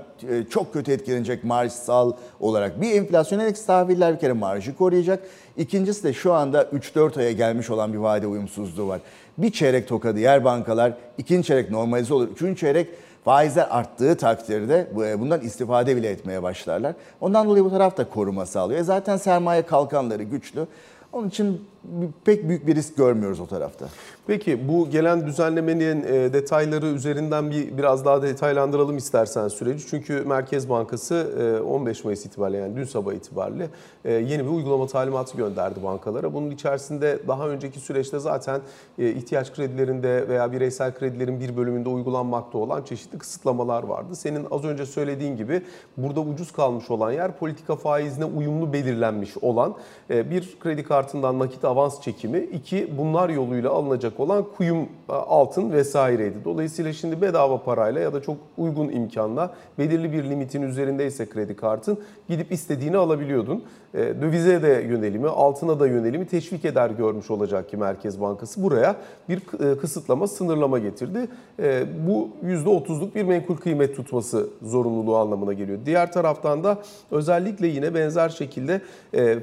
çok 0.50 0.74
kötü 0.74 0.92
etkilenecek 0.92 1.44
marjsal 1.44 2.12
olarak. 2.40 2.81
Bir 2.81 2.92
enflasyon 2.92 3.40
endeksi 3.40 3.68
tahviller 3.68 4.14
bir 4.14 4.19
kere 4.19 4.34
marjı 4.34 4.78
koruyacak. 4.78 5.24
İkincisi 5.58 6.04
de 6.04 6.14
şu 6.14 6.34
anda 6.34 6.64
3-4 6.64 7.19
aya 7.19 7.31
gelmiş 7.31 7.69
olan 7.69 7.94
bir 7.94 7.98
vade 7.98 8.28
uyumsuzluğu 8.28 8.88
var. 8.88 9.02
Bir 9.38 9.51
çeyrek 9.51 9.88
tokadı 9.88 10.20
yer 10.20 10.44
bankalar, 10.44 10.94
ikinci 11.18 11.48
çeyrek 11.48 11.72
normalize 11.72 12.13
olur, 12.13 12.27
üçüncü 12.27 12.60
çeyrek 12.60 12.88
Faizler 13.27 13.68
arttığı 13.70 14.18
takdirde 14.18 14.88
e, 15.01 15.20
bundan 15.20 15.41
istifade 15.41 15.96
bile 15.96 16.10
etmeye 16.10 16.44
başlarlar. 16.44 16.94
Ondan 17.22 17.50
dolayı 17.50 17.65
bu 17.65 17.70
taraf 17.70 17.98
da 17.98 18.10
koruma 18.10 18.46
sağlıyor. 18.46 18.80
E 18.80 18.84
zaten 18.84 19.18
sermaye 19.18 19.62
kalkanları 19.62 20.24
güçlü. 20.24 20.68
Onun 21.13 21.27
için 21.27 21.62
pek 22.25 22.50
büyük 22.50 22.67
bir 22.67 22.75
risk 22.75 22.98
görmüyoruz 22.98 23.39
o 23.39 23.48
tarafta. 23.48 23.88
Peki 24.27 24.67
bu 24.67 24.89
gelen 24.89 25.27
düzenlemenin 25.27 26.03
e, 26.03 26.34
detayları 26.34 26.86
üzerinden 26.86 27.51
bir 27.51 27.77
biraz 27.77 28.06
daha 28.06 28.22
detaylandıralım 28.22 28.98
istersen 28.98 29.48
süreci. 29.48 29.88
Çünkü 29.88 30.24
Merkez 30.25 30.70
Bankası 30.70 31.34
e, 31.60 31.62
15 31.62 32.03
Mayıs 32.03 32.25
itibariyle 32.25 32.58
yani 32.58 32.75
dün 32.75 32.84
sabah 32.84 33.13
itibariyle 33.13 33.67
e, 34.06 34.13
yeni 34.13 34.46
bir 34.46 34.50
uygulama 34.50 34.88
talimatı 34.88 35.38
gönderdi 35.38 35.84
bankalara. 35.84 36.34
Bunun 36.34 36.51
içerisinde 36.51 37.20
daha 37.27 37.50
önceki 37.50 37.79
süreçte 37.79 38.20
zaten 38.20 38.62
e, 39.00 39.10
ihtiyaç 39.10 39.53
kredilerinde 39.53 40.27
veya 40.27 40.51
bireysel 40.51 40.94
kredilerin 40.94 41.39
bir 41.39 41.58
bölümünde 41.58 41.89
uygulanmakta 41.89 42.58
olan 42.58 42.84
çeşitli 42.84 43.17
kısıtlamalar 43.17 43.84
vardı. 43.84 44.15
Senin 44.15 44.48
az 44.51 44.63
önce 44.63 44.86
söylediğin 44.86 45.38
gibi 45.38 45.62
burada 45.98 46.20
ucuz 46.20 46.51
kalmış 46.51 46.91
olan 46.91 47.12
yer 47.12 47.38
politika 47.38 47.75
faizine 47.75 48.25
uyumlu 48.25 48.74
belirlenmiş 48.74 49.38
olan 49.38 49.75
e, 50.10 50.29
bir 50.29 50.58
kredi 50.60 50.84
kartından 50.84 51.39
nakit 51.39 51.65
avans 51.77 52.01
çekimi, 52.01 52.39
iki 52.39 52.98
bunlar 52.98 53.29
yoluyla 53.29 53.72
alınacak 53.72 54.19
olan 54.19 54.46
kuyum 54.57 54.77
e, 55.10 55.13
altın 55.13 55.72
vesaireydi. 55.72 56.36
Dolayısıyla 56.46 56.93
şimdi 56.93 57.22
bedava 57.22 57.63
parayla 57.63 58.01
ya 58.01 58.13
da 58.13 58.22
çok 58.22 58.38
uygun 58.57 58.89
imkanla 58.89 59.53
belirli 59.79 60.12
bir 60.13 60.24
limitin 60.24 60.62
üzerindeyse 60.62 61.29
kredi 61.29 61.55
kartın 61.55 62.00
gidip 62.29 62.51
istediğini 62.51 62.98
alabiliyordun. 62.98 63.63
E, 63.93 63.98
Dövize 64.22 64.62
de 64.62 64.86
yönelimi, 64.89 65.27
altına 65.27 65.79
da 65.79 65.88
yönelimi 65.88 66.27
teşvik 66.27 66.65
eder 66.65 66.89
görmüş 66.89 67.31
olacak 67.31 67.69
ki 67.69 67.77
Merkez 67.77 68.22
Bankası 68.22 68.63
buraya 68.63 68.96
bir 69.29 69.38
e, 69.38 69.77
kısıtlama, 69.77 70.27
sınırlama 70.27 70.79
getirdi. 70.79 71.27
Bu 72.07 72.29
%30'luk 72.46 73.15
bir 73.15 73.24
menkul 73.24 73.55
kıymet 73.55 73.96
tutması 73.96 74.50
zorunluluğu 74.62 75.17
anlamına 75.17 75.53
geliyor. 75.53 75.79
Diğer 75.86 76.12
taraftan 76.12 76.63
da 76.63 76.77
özellikle 77.12 77.67
yine 77.67 77.93
benzer 77.93 78.29
şekilde 78.29 78.81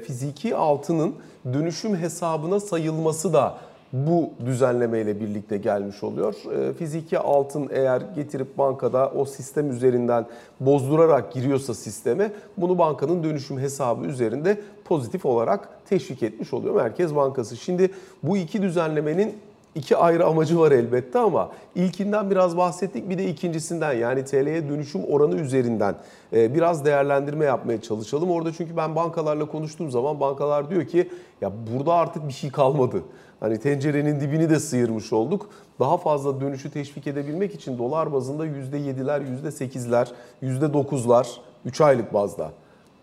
fiziki 0.03 0.55
altının 0.55 1.15
dönüşüm 1.53 1.95
hesabına 1.95 2.59
sayılması 2.59 3.33
da 3.33 3.57
bu 3.93 4.29
düzenlemeyle 4.45 5.19
birlikte 5.19 5.57
gelmiş 5.57 6.03
oluyor. 6.03 6.35
E, 6.51 6.73
fiziki 6.73 7.19
altın 7.19 7.69
eğer 7.73 8.01
getirip 8.15 8.57
bankada 8.57 9.09
o 9.09 9.25
sistem 9.25 9.71
üzerinden 9.71 10.25
bozdurarak 10.59 11.33
giriyorsa 11.33 11.73
sisteme 11.73 12.31
bunu 12.57 12.77
bankanın 12.77 13.23
dönüşüm 13.23 13.59
hesabı 13.59 14.05
üzerinde 14.05 14.61
pozitif 14.85 15.25
olarak 15.25 15.69
teşvik 15.89 16.23
etmiş 16.23 16.53
oluyor 16.53 16.75
Merkez 16.75 17.15
Bankası. 17.15 17.57
Şimdi 17.57 17.91
bu 18.23 18.37
iki 18.37 18.61
düzenlemenin 18.61 19.37
iki 19.75 19.97
ayrı 19.97 20.25
amacı 20.25 20.59
var 20.59 20.71
elbette 20.71 21.19
ama 21.19 21.51
ilkinden 21.75 22.31
biraz 22.31 22.57
bahsettik 22.57 23.09
bir 23.09 23.17
de 23.17 23.29
ikincisinden 23.29 23.93
yani 23.93 24.25
TL'ye 24.25 24.69
dönüşüm 24.69 25.03
oranı 25.03 25.35
üzerinden 25.35 25.95
e, 26.33 26.55
biraz 26.55 26.85
değerlendirme 26.85 27.45
yapmaya 27.45 27.81
çalışalım. 27.81 28.31
Orada 28.31 28.53
çünkü 28.53 28.77
ben 28.77 28.95
bankalarla 28.95 29.45
konuştuğum 29.45 29.91
zaman 29.91 30.19
bankalar 30.19 30.69
diyor 30.69 30.85
ki 30.85 31.09
ya 31.41 31.51
burada 31.73 31.93
artık 31.93 32.27
bir 32.27 32.33
şey 32.33 32.51
kalmadı. 32.51 33.03
Hani 33.39 33.59
tencerenin 33.59 34.19
dibini 34.19 34.49
de 34.49 34.59
sıyırmış 34.59 35.13
olduk. 35.13 35.49
Daha 35.79 35.97
fazla 35.97 36.41
dönüşü 36.41 36.71
teşvik 36.71 37.07
edebilmek 37.07 37.55
için 37.55 37.77
dolar 37.77 38.13
bazında 38.13 38.45
%7'ler, 38.47 39.21
%8'ler, 39.43 40.07
%9'lar 40.43 41.27
3 41.65 41.81
aylık 41.81 42.13
bazda 42.13 42.51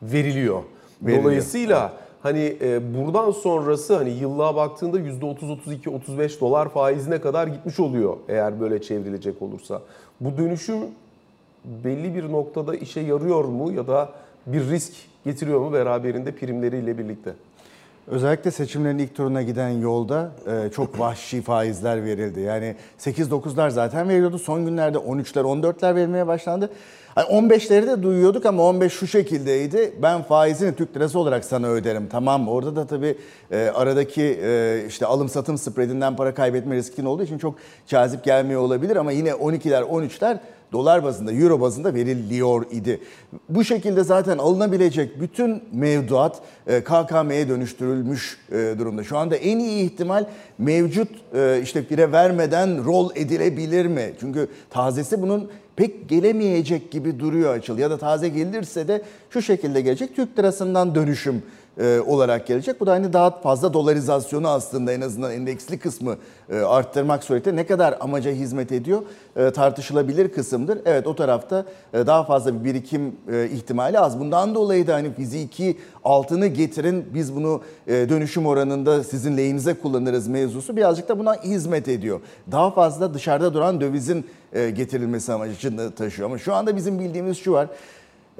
veriliyor. 0.03 0.63
Veriliyor. 1.03 1.25
Dolayısıyla 1.25 1.93
hani 2.23 2.57
e, 2.61 2.95
buradan 2.95 3.31
sonrası 3.31 3.97
hani 3.97 4.11
yıllığa 4.11 4.57
baktığında 4.57 5.01
%30, 5.01 5.53
32, 5.53 5.91
35 5.91 6.41
dolar 6.41 6.69
faizine 6.69 7.21
kadar 7.21 7.47
gitmiş 7.47 7.81
oluyor 7.81 8.17
eğer 8.29 8.61
böyle 8.61 8.83
çevrilecek 8.83 9.43
olursa. 9.43 9.83
Bu 10.21 10.39
dönüşüm 10.39 10.79
belli 11.65 12.15
bir 12.15 12.33
noktada 12.33 12.75
işe 12.75 13.01
yarıyor 13.01 13.45
mu 13.45 13.73
ya 13.73 13.87
da 13.87 14.09
bir 14.47 14.71
risk 14.71 14.93
getiriyor 15.25 15.61
mu 15.61 15.73
beraberinde 15.73 16.33
primleriyle 16.33 16.99
birlikte? 16.99 17.33
Özellikle 18.07 18.51
seçimlerin 18.51 18.99
ilk 18.99 19.15
turuna 19.15 19.43
giden 19.43 19.69
yolda 19.69 20.33
e, 20.47 20.71
çok 20.71 20.99
vahşi 20.99 21.43
faizler 21.43 22.05
verildi. 22.05 22.41
Yani 22.41 22.77
8-9'lar 22.99 23.71
zaten 23.71 24.09
veriliyordu. 24.09 24.39
Son 24.39 24.67
günlerde 24.67 24.99
13'ler 24.99 25.41
14'ler 25.41 25.95
verilmeye 25.95 26.27
başlandı. 26.27 26.71
Hani 27.15 27.27
15'leri 27.27 27.87
de 27.87 28.03
duyuyorduk 28.03 28.47
ama 28.47 28.63
15 28.63 28.93
şu 28.93 29.07
şekildeydi. 29.07 29.93
Ben 30.03 30.23
faizini 30.23 30.75
Türk 30.75 30.97
lirası 30.97 31.19
olarak 31.19 31.45
sana 31.45 31.69
öderim. 31.69 32.09
Tamam 32.11 32.43
mı? 32.43 32.51
Orada 32.51 32.77
da 32.77 32.87
tabii 32.87 33.17
e, 33.51 33.71
aradaki 33.75 34.41
e, 34.43 34.85
işte 34.89 35.07
alım 35.07 35.29
satım 35.29 35.59
spreadinden 35.59 36.17
para 36.17 36.35
kaybetme 36.35 36.77
riskin 36.77 37.05
olduğu 37.05 37.23
için 37.23 37.39
çok 37.39 37.55
cazip 37.87 38.25
gelmiyor 38.25 38.61
olabilir 38.61 38.97
ama 38.97 39.13
yine 39.13 39.31
12'ler 39.31 39.83
13'ler 39.83 40.39
dolar 40.73 41.05
bazında, 41.05 41.33
euro 41.33 41.61
bazında 41.61 41.95
veriliyor 41.95 42.67
idi. 42.71 43.01
Bu 43.49 43.65
şekilde 43.65 44.05
zaten 44.05 44.39
alınabilecek 44.39 45.21
bütün 45.21 45.63
mevduat 45.73 46.41
e, 46.67 46.85
KKM'ye 46.85 47.49
dönüştürülmüş 47.49 48.39
e, 48.53 48.75
durumda. 48.79 49.05
Şu 49.05 49.19
anda 49.19 49.37
en 49.37 49.59
iyi 49.59 49.85
ihtimal 49.85 50.25
mevcut 50.59 51.09
e, 51.35 51.61
işte 51.63 51.91
bire 51.91 52.13
vermeden 52.13 52.85
rol 52.85 53.11
edilebilir 53.15 53.87
mi? 53.87 54.13
Çünkü 54.21 54.49
tazesi 54.71 55.23
bunun 55.23 55.51
pek 55.77 56.09
gelemeyecek 56.09 56.91
gibi 56.91 57.21
duruyor 57.21 57.55
açıl. 57.55 57.79
Ya 57.79 57.91
da 57.91 57.99
taze 57.99 58.29
gelirse 58.29 58.89
de 58.89 59.03
şu 59.31 59.43
şekilde 59.43 59.81
gelecek. 59.81 60.17
Türk 60.17 60.39
lirasından 60.39 60.95
dönüşüm 60.95 61.43
e, 61.79 62.01
olarak 62.01 62.47
gelecek. 62.47 62.81
Bu 62.81 62.87
da 62.87 62.93
hani 62.93 63.13
daha 63.13 63.31
fazla 63.31 63.73
dolarizasyonu 63.73 64.49
aslında 64.49 64.93
en 64.93 65.01
azından 65.01 65.33
endeksli 65.33 65.79
kısmı 65.79 66.17
e, 66.51 66.59
arttırmak 66.59 67.25
suretiyle 67.25 67.57
ne 67.57 67.67
kadar 67.67 67.97
amaca 68.01 68.31
hizmet 68.31 68.73
ediyor 68.73 69.03
e, 69.37 69.51
tartışılabilir 69.51 70.29
kısımdır. 70.29 70.79
Evet 70.85 71.07
o 71.07 71.17
tarafta 71.17 71.65
daha 71.95 72.25
fazla 72.25 72.61
bir 72.61 72.65
birikim 72.65 73.17
ihtimali 73.53 73.99
az. 73.99 74.21
Bundan 74.21 74.55
dolayı 74.55 74.87
da 74.87 74.95
hani 74.95 75.15
fiziki 75.15 75.79
altını 76.05 76.47
getirin 76.47 77.05
biz 77.15 77.37
bunu 77.37 77.61
dönüşüm 77.89 78.47
oranında 78.47 79.05
sizin 79.05 79.37
lehinize 79.37 79.75
kullanırız 79.75 80.29
mevzusu 80.29 80.77
birazcık 80.77 81.09
da 81.09 81.19
buna 81.19 81.35
hizmet 81.35 81.89
ediyor. 81.89 82.21
Daha 82.53 82.71
fazla 82.71 83.15
dışarıda 83.15 83.55
duran 83.55 83.81
dövizin 83.81 84.27
getirilmesi 84.53 85.33
amacını 85.33 85.91
taşıyor. 85.91 86.29
Ama 86.29 86.39
şu 86.39 86.55
anda 86.55 86.77
bizim 86.77 86.99
bildiğimiz 86.99 87.39
şu 87.39 87.53
var. 87.53 87.69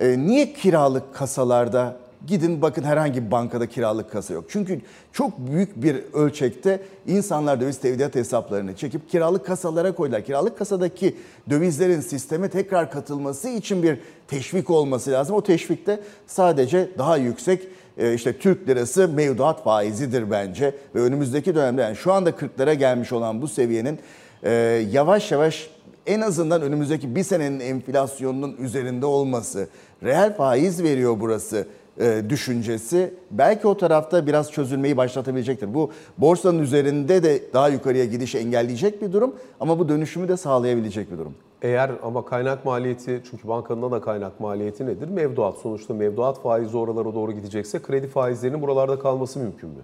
Niye 0.01 0.53
kiralık 0.53 1.15
kasalarda 1.15 1.97
Gidin 2.27 2.63
bakın 2.63 2.83
herhangi 2.83 3.27
bir 3.27 3.31
bankada 3.31 3.67
kiralık 3.67 4.11
kasa 4.11 4.35
yok. 4.35 4.45
Çünkü 4.49 4.81
çok 5.13 5.39
büyük 5.39 5.83
bir 5.83 5.97
ölçekte 6.13 6.83
insanlar 7.07 7.61
döviz 7.61 7.79
tevdiat 7.79 8.15
hesaplarını 8.15 8.77
çekip 8.77 9.11
kiralık 9.11 9.47
kasalara 9.47 9.95
koydular. 9.95 10.25
Kiralık 10.25 10.59
kasadaki 10.59 11.17
dövizlerin 11.51 12.01
sisteme 12.01 12.49
tekrar 12.49 12.91
katılması 12.91 13.49
için 13.49 13.83
bir 13.83 13.99
teşvik 14.29 14.71
olması 14.71 15.11
lazım. 15.11 15.37
O 15.37 15.43
teşvik 15.43 15.87
de 15.87 16.01
sadece 16.27 16.89
daha 16.99 17.17
yüksek 17.17 17.69
e, 17.99 18.15
işte 18.15 18.39
Türk 18.39 18.69
lirası 18.69 19.09
mevduat 19.09 19.65
faizidir 19.65 20.31
bence. 20.31 20.75
Ve 20.95 21.01
önümüzdeki 21.01 21.55
dönemde 21.55 21.83
yani 21.83 21.97
şu 21.97 22.13
anda 22.13 22.31
40'lara 22.31 22.75
gelmiş 22.75 23.13
olan 23.13 23.43
bu 23.43 23.49
seviyenin 23.49 23.99
e, 24.43 24.51
yavaş 24.93 25.33
yavaş 25.33 25.71
en 26.07 26.21
azından 26.21 26.63
önümüzdeki 26.63 27.17
bir 27.17 27.25
senenin 27.25 27.61
enflasyonunun 27.61 28.57
üzerinde 28.57 29.07
olması, 29.07 29.69
reel 30.03 30.37
faiz 30.37 30.83
veriyor 30.83 31.17
burası 31.21 31.67
e, 32.01 32.23
düşüncesi 32.29 33.15
belki 33.31 33.67
o 33.67 33.77
tarafta 33.77 34.27
biraz 34.27 34.53
çözülmeyi 34.53 34.97
başlatabilecektir. 34.97 35.75
Bu 35.75 35.91
borsanın 36.19 36.59
üzerinde 36.59 37.23
de 37.23 37.43
daha 37.53 37.69
yukarıya 37.69 38.05
gidişi 38.05 38.39
engelleyecek 38.39 39.03
bir 39.03 39.13
durum 39.13 39.35
ama 39.61 39.79
bu 39.79 39.89
dönüşümü 39.89 40.29
de 40.29 40.37
sağlayabilecek 40.37 41.13
bir 41.13 41.19
durum. 41.19 41.35
Eğer 41.63 41.91
ama 42.03 42.25
kaynak 42.25 42.65
maliyeti 42.65 43.23
çünkü 43.31 43.49
bankanın 43.49 43.93
da 43.93 44.01
kaynak 44.01 44.41
maliyeti 44.41 44.87
nedir? 44.87 45.09
Mevduat. 45.09 45.59
Sonuçta 45.59 45.95
mevduat 45.95 46.43
faizi 46.43 46.77
oralara 46.77 47.15
doğru 47.15 47.33
gidecekse 47.33 47.83
kredi 47.83 48.07
faizlerinin 48.07 48.63
buralarda 48.63 48.99
kalması 48.99 49.39
mümkün 49.39 49.71
mü? 49.71 49.77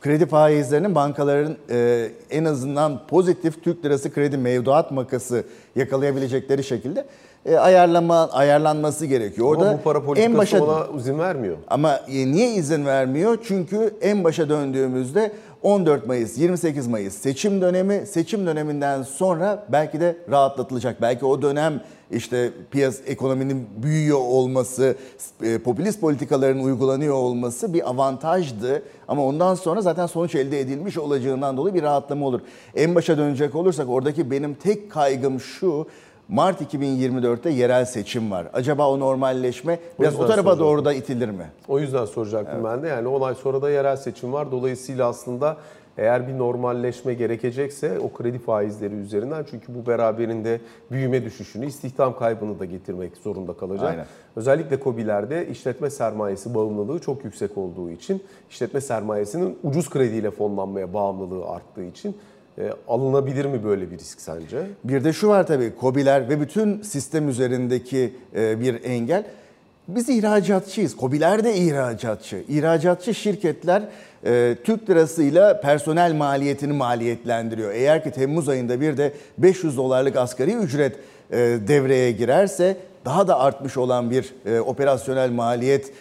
Kredi 0.00 0.26
faizlerinin 0.26 0.94
bankaların 0.94 1.56
e, 1.70 2.08
en 2.30 2.44
azından 2.44 3.00
pozitif 3.06 3.64
Türk 3.64 3.84
lirası 3.84 4.12
kredi 4.12 4.36
mevduat 4.38 4.90
makası 4.90 5.44
yakalayabilecekleri 5.76 6.64
şekilde 6.64 7.06
e, 7.46 7.56
ayarlama 7.56 8.28
ayarlanması 8.30 9.06
gerekiyor. 9.06 9.48
Orada 9.48 9.68
ama 9.68 9.78
bu 9.78 9.82
para 9.82 10.04
politikası 10.04 10.32
en 10.32 10.38
başa, 10.38 10.64
ona 10.64 10.98
izin 10.98 11.18
vermiyor. 11.18 11.56
Ama 11.68 11.96
e, 11.96 12.32
niye 12.32 12.54
izin 12.54 12.86
vermiyor? 12.86 13.38
Çünkü 13.44 13.94
en 14.00 14.24
başa 14.24 14.48
döndüğümüzde 14.48 15.32
14 15.62 16.06
Mayıs, 16.06 16.38
28 16.38 16.86
Mayıs 16.86 17.14
seçim 17.14 17.60
dönemi. 17.60 18.06
Seçim 18.06 18.46
döneminden 18.46 19.02
sonra 19.02 19.64
belki 19.68 20.00
de 20.00 20.16
rahatlatılacak. 20.30 21.02
Belki 21.02 21.24
o 21.24 21.42
dönem 21.42 21.80
işte 22.10 22.50
piyas 22.70 22.98
ekonominin 23.06 23.66
büyüyor 23.82 24.18
olması, 24.18 24.96
e, 25.42 25.58
popülist 25.58 26.00
politikaların 26.00 26.64
uygulanıyor 26.64 27.14
olması 27.14 27.74
bir 27.74 27.90
avantajdı. 27.90 28.82
Ama 29.08 29.26
ondan 29.26 29.54
sonra 29.54 29.80
zaten 29.80 30.06
sonuç 30.06 30.34
elde 30.34 30.60
edilmiş 30.60 30.98
olacağından 30.98 31.56
dolayı 31.56 31.74
bir 31.74 31.82
rahatlama 31.82 32.26
olur. 32.26 32.40
En 32.74 32.94
başa 32.94 33.18
dönecek 33.18 33.54
olursak 33.54 33.88
oradaki 33.88 34.30
benim 34.30 34.54
tek 34.54 34.90
kaygım 34.90 35.40
şu. 35.40 35.86
Mart 36.30 36.74
2024'te 36.74 37.50
yerel 37.50 37.84
seçim 37.84 38.30
var. 38.30 38.46
Acaba 38.52 38.90
o 38.90 39.00
normalleşme 39.00 39.78
o 39.98 40.02
biraz 40.02 40.20
o 40.20 40.26
tarafa 40.26 40.58
doğru 40.58 40.84
da 40.84 40.92
itilir 40.92 41.28
mi? 41.28 41.46
O 41.68 41.78
yüzden 41.78 42.04
soracaktım 42.04 42.54
evet. 42.54 42.64
ben 42.64 42.82
de. 42.82 42.88
Yani 42.88 43.08
10 43.08 43.20
ay 43.20 43.34
sonra 43.34 43.62
da 43.62 43.70
yerel 43.70 43.96
seçim 43.96 44.32
var. 44.32 44.52
Dolayısıyla 44.52 45.08
aslında 45.08 45.56
eğer 45.98 46.28
bir 46.28 46.38
normalleşme 46.38 47.14
gerekecekse 47.14 48.00
o 48.00 48.12
kredi 48.12 48.38
faizleri 48.38 48.94
üzerinden 48.94 49.46
çünkü 49.50 49.74
bu 49.74 49.86
beraberinde 49.86 50.60
büyüme 50.90 51.24
düşüşünü, 51.24 51.66
istihdam 51.66 52.16
kaybını 52.16 52.58
da 52.58 52.64
getirmek 52.64 53.16
zorunda 53.16 53.52
kalacak. 53.52 53.90
Aynen. 53.90 54.06
Özellikle 54.36 54.80
COBİ'lerde 54.80 55.48
işletme 55.48 55.90
sermayesi 55.90 56.54
bağımlılığı 56.54 56.98
çok 56.98 57.24
yüksek 57.24 57.58
olduğu 57.58 57.90
için, 57.90 58.22
işletme 58.50 58.80
sermayesinin 58.80 59.58
ucuz 59.62 59.90
krediyle 59.90 60.30
fonlanmaya 60.30 60.94
bağımlılığı 60.94 61.48
arttığı 61.48 61.84
için 61.84 62.16
e, 62.60 62.72
alınabilir 62.88 63.44
mi 63.44 63.64
böyle 63.64 63.90
bir 63.90 63.98
risk 63.98 64.20
sence? 64.20 64.66
Bir 64.84 65.04
de 65.04 65.12
şu 65.12 65.28
var 65.28 65.46
tabii 65.46 65.72
COBİ'ler 65.80 66.28
ve 66.28 66.40
bütün 66.40 66.82
sistem 66.82 67.28
üzerindeki 67.28 68.12
e, 68.34 68.60
bir 68.60 68.84
engel. 68.84 69.24
Biz 69.88 70.08
ihracatçıyız. 70.08 70.96
COBİ'ler 70.96 71.44
de 71.44 71.56
ihracatçı. 71.56 72.44
İhracatçı 72.48 73.14
şirketler 73.14 73.82
e, 74.26 74.56
Türk 74.64 74.90
lirasıyla 74.90 75.60
personel 75.60 76.14
maliyetini 76.14 76.72
maliyetlendiriyor. 76.72 77.72
Eğer 77.72 78.04
ki 78.04 78.10
Temmuz 78.10 78.48
ayında 78.48 78.80
bir 78.80 78.96
de 78.96 79.12
500 79.38 79.76
dolarlık 79.76 80.16
asgari 80.16 80.54
ücret 80.54 80.96
e, 81.30 81.36
devreye 81.68 82.12
girerse 82.12 82.76
daha 83.04 83.28
da 83.28 83.38
artmış 83.40 83.76
olan 83.76 84.10
bir 84.10 84.34
e, 84.46 84.60
operasyonel 84.60 85.30
maliyet 85.30 85.92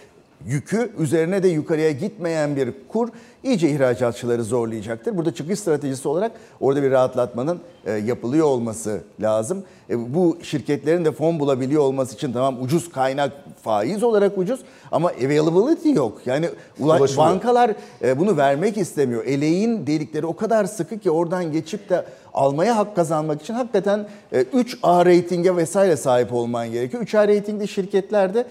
yükü 0.46 0.92
üzerine 0.98 1.44
de 1.44 1.48
yukarıya 1.48 1.92
gitmeyen 1.92 2.56
bir 2.56 2.74
kur 2.90 3.10
iyice 3.44 3.70
ihracatçıları 3.70 4.44
zorlayacaktır. 4.44 5.18
Burada 5.18 5.34
çıkış 5.34 5.60
stratejisi 5.60 6.08
olarak 6.08 6.32
orada 6.60 6.84
bir 6.84 6.92
rahatlatmanın 6.92 7.60
e, 7.86 7.92
yapılıyor 7.92 8.46
olması 8.46 9.02
lazım. 9.22 9.64
E, 9.90 10.14
bu 10.14 10.38
şirketlerin 10.42 11.06
de 11.06 11.12
fon 11.12 11.40
bulabiliyor 11.40 11.82
olması 11.82 12.16
için 12.16 12.34
tamam 12.34 12.62
ucuz 12.62 12.92
kaynak 12.92 13.32
faiz 13.64 14.04
olarak 14.04 14.38
ucuz 14.38 14.60
ama 14.92 15.10
availability 15.10 15.92
yok. 15.92 16.22
Yani 16.26 16.50
ulaş, 16.80 17.18
bankalar 17.18 17.72
e, 18.04 18.20
bunu 18.20 18.38
vermek 18.38 18.78
istemiyor. 18.78 19.26
Eleğin 19.26 19.88
delikleri 19.88 20.26
o 20.26 20.36
kadar 20.36 20.66
sıkı 20.66 21.00
ki 21.00 21.12
oradan 21.12 21.52
geçip 21.52 21.90
de 21.90 22.06
almaya 22.40 22.78
hak 22.78 22.96
kazanmak 22.96 23.42
için 23.42 23.54
hakikaten 23.54 24.08
3A 24.34 25.06
reytinge 25.06 25.56
vesaire 25.56 25.98
sahip 25.98 26.34
olman 26.34 26.72
gerekiyor. 26.72 27.04
3A 27.04 27.28
reytingli 27.28 27.68
şirketlerde 27.68 28.48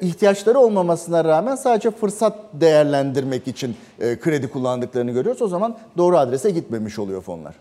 ihtiyaçları 0.00 0.58
olmamasına 0.58 1.24
rağmen 1.24 1.56
sadece 1.56 1.90
fırsat 1.90 2.38
değerlendirmek 2.52 3.48
için 3.48 3.76
e, 4.00 4.18
kredi 4.18 4.50
kullandıklarını 4.50 5.10
görüyoruz. 5.10 5.42
O 5.42 5.48
zaman 5.48 5.76
doğru 5.96 6.18
adrese 6.18 6.50
gitmemiş 6.50 6.98
oluyor 6.98 7.22
fonlar. 7.22 7.54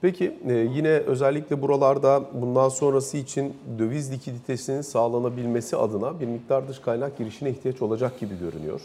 Peki 0.00 0.38
e, 0.48 0.52
yine 0.52 0.88
özellikle 0.88 1.62
buralarda 1.62 2.22
bundan 2.32 2.68
sonrası 2.68 3.16
için 3.16 3.54
döviz 3.78 4.12
likiditesinin 4.12 4.80
sağlanabilmesi 4.80 5.76
adına 5.76 6.20
bir 6.20 6.26
miktar 6.26 6.68
dış 6.68 6.78
kaynak 6.78 7.18
girişine 7.18 7.50
ihtiyaç 7.50 7.82
olacak 7.82 8.20
gibi 8.20 8.38
görünüyor. 8.38 8.80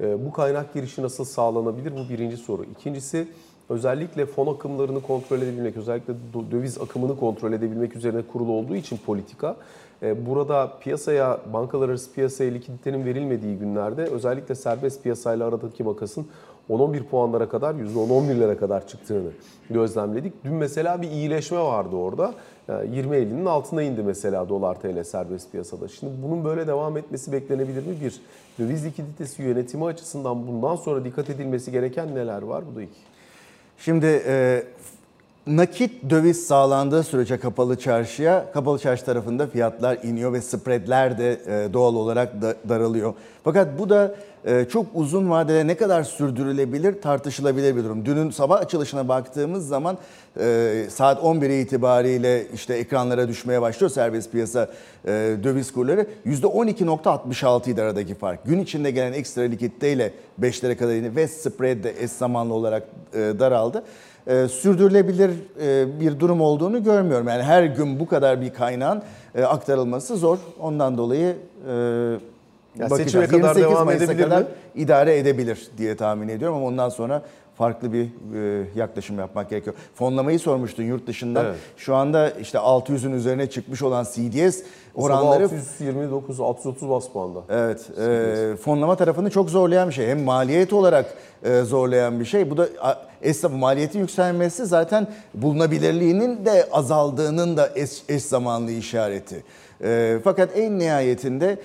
E, 0.00 0.26
bu 0.26 0.32
kaynak 0.32 0.74
girişi 0.74 1.02
nasıl 1.02 1.24
sağlanabilir? 1.24 1.92
Bu 1.92 2.08
birinci 2.08 2.36
soru. 2.36 2.64
İkincisi 2.64 3.28
özellikle 3.68 4.26
fon 4.26 4.54
akımlarını 4.54 5.02
kontrol 5.02 5.38
edebilmek, 5.38 5.76
özellikle 5.76 6.14
döviz 6.50 6.78
akımını 6.78 7.16
kontrol 7.16 7.52
edebilmek 7.52 7.96
üzerine 7.96 8.22
kurulu 8.22 8.52
olduğu 8.52 8.76
için 8.76 8.98
politika 9.06 9.56
e, 10.02 10.26
burada 10.26 10.72
piyasaya, 10.80 11.40
bankalar 11.52 11.88
arası 11.88 12.12
piyasaya 12.12 12.50
likiditenin 12.50 13.04
verilmediği 13.04 13.58
günlerde 13.58 14.02
özellikle 14.02 14.54
serbest 14.54 15.02
piyasayla 15.02 15.46
aradaki 15.46 15.84
makasın 15.84 16.26
10-11 16.70 17.02
puanlara 17.02 17.48
kadar, 17.48 17.74
%10-11'lere 17.74 18.56
kadar 18.56 18.88
çıktığını 18.88 19.30
gözlemledik. 19.70 20.44
Dün 20.44 20.54
mesela 20.54 21.02
bir 21.02 21.10
iyileşme 21.10 21.58
vardı 21.58 21.96
orada. 21.96 22.34
20.50'nin 22.68 23.46
altına 23.46 23.82
indi 23.82 24.02
mesela 24.02 24.48
dolar 24.48 24.80
TL 24.80 25.04
serbest 25.04 25.52
piyasada. 25.52 25.88
Şimdi 25.88 26.12
bunun 26.22 26.44
böyle 26.44 26.66
devam 26.66 26.96
etmesi 26.96 27.32
beklenebilir 27.32 27.86
mi? 27.86 27.96
Bir, 28.04 28.20
döviz 28.58 28.84
likiditesi 28.84 29.42
yönetimi 29.42 29.84
açısından 29.84 30.46
bundan 30.46 30.76
sonra 30.76 31.04
dikkat 31.04 31.30
edilmesi 31.30 31.72
gereken 31.72 32.14
neler 32.14 32.42
var? 32.42 32.64
Bu 32.72 32.76
da 32.76 32.82
iki. 32.82 33.13
Şimdi 33.78 34.22
e, 34.26 34.62
nakit 35.46 36.10
döviz 36.10 36.46
sağlandığı 36.46 37.02
sürece 37.02 37.38
kapalı 37.38 37.78
çarşıya, 37.78 38.52
kapalı 38.52 38.78
çarşı 38.78 39.04
tarafında 39.04 39.46
fiyatlar 39.46 39.98
iniyor 40.02 40.32
ve 40.32 40.40
spreadler 40.40 41.18
de 41.18 41.32
e, 41.32 41.72
doğal 41.72 41.94
olarak 41.94 42.42
da, 42.42 42.54
daralıyor. 42.68 43.14
Fakat 43.44 43.78
bu 43.78 43.88
da 43.88 44.14
e, 44.44 44.64
çok 44.64 44.86
uzun 44.94 45.30
vadede 45.30 45.66
ne 45.66 45.74
kadar 45.74 46.02
sürdürülebilir 46.02 47.02
tartışılabilir 47.02 47.76
bir 47.76 47.84
durum. 47.84 48.06
Dünün 48.06 48.30
sabah 48.30 48.60
açılışına 48.60 49.08
baktığımız 49.08 49.68
zaman 49.68 49.98
e, 50.40 50.86
saat 50.90 51.24
11 51.24 51.50
itibariyle 51.50 52.46
işte 52.54 52.74
ekranlara 52.74 53.28
düşmeye 53.28 53.62
başlıyor 53.62 53.90
serbest 53.90 54.32
piyasa 54.32 54.68
döviz 55.44 55.72
kurları. 55.72 56.06
%12.66 56.26 57.70
idi 57.70 57.82
aradaki 57.82 58.14
fark. 58.14 58.44
Gün 58.44 58.58
içinde 58.58 58.90
gelen 58.90 59.12
ekstra 59.12 59.42
likiditeyle 59.42 60.12
5'lere 60.40 60.76
kadar 60.76 60.94
indi 60.94 61.16
ve 61.16 61.28
spread 61.28 61.84
de 61.84 61.94
eş 62.02 62.10
zamanlı 62.10 62.54
olarak 62.54 62.82
daraldı 63.14 63.84
e, 64.26 64.48
sürdürülebilir 64.48 65.30
e, 65.60 66.00
bir 66.00 66.20
durum 66.20 66.40
olduğunu 66.40 66.84
görmüyorum. 66.84 67.28
Yani 67.28 67.42
her 67.42 67.64
gün 67.64 68.00
bu 68.00 68.06
kadar 68.06 68.40
bir 68.40 68.52
kaynağın 68.52 69.02
e, 69.34 69.44
aktarılması 69.44 70.16
zor. 70.16 70.38
Ondan 70.60 70.98
dolayı 70.98 71.36
e, 71.68 71.72
ya 72.78 72.88
seçime 72.88 73.26
kadar 73.26 73.56
devam 73.56 73.84
Mayıs'a 73.84 74.04
edebilir 74.04 74.24
kadar 74.24 74.40
mi? 74.40 74.46
idare 74.74 75.18
edebilir 75.18 75.68
diye 75.78 75.96
tahmin 75.96 76.28
ediyorum 76.28 76.56
ama 76.56 76.66
ondan 76.66 76.88
sonra 76.88 77.22
farklı 77.58 77.92
bir 77.92 78.04
e, 78.34 78.66
yaklaşım 78.74 79.18
yapmak 79.18 79.50
gerekiyor. 79.50 79.76
Fonlamayı 79.94 80.38
sormuştun 80.38 80.82
yurt 80.82 81.06
dışından. 81.06 81.44
Evet. 81.44 81.56
Şu 81.76 81.94
anda 81.94 82.30
işte 82.30 82.58
600'ün 82.58 83.12
üzerine 83.12 83.50
çıkmış 83.50 83.82
olan 83.82 84.04
CDS 84.04 84.62
Oranları 84.94 85.26
oranları 85.26 85.44
629 85.44 86.40
630 86.40 86.88
bas 86.88 87.08
puanda. 87.08 87.40
Evet, 87.48 87.90
e, 87.98 88.56
fonlama 88.56 88.96
tarafını 88.96 89.30
çok 89.30 89.50
zorlayan 89.50 89.88
bir 89.88 89.94
şey. 89.94 90.06
Hem 90.06 90.22
maliyet 90.22 90.72
olarak 90.72 91.14
e, 91.42 91.60
zorlayan 91.60 92.20
bir 92.20 92.24
şey. 92.24 92.50
Bu 92.50 92.56
da 92.56 92.68
a, 92.80 92.94
esnaf 93.22 93.52
maliyetin 93.52 93.98
yükselmesi 93.98 94.66
zaten 94.66 95.06
bulunabilirliğinin 95.34 96.44
de 96.44 96.68
azaldığının 96.72 97.56
da 97.56 97.70
eş, 97.74 97.90
eş 98.08 98.22
zamanlı 98.22 98.70
işareti. 98.70 99.44
E, 99.84 100.18
fakat 100.24 100.56
en 100.56 100.78
nihayetinde 100.78 101.58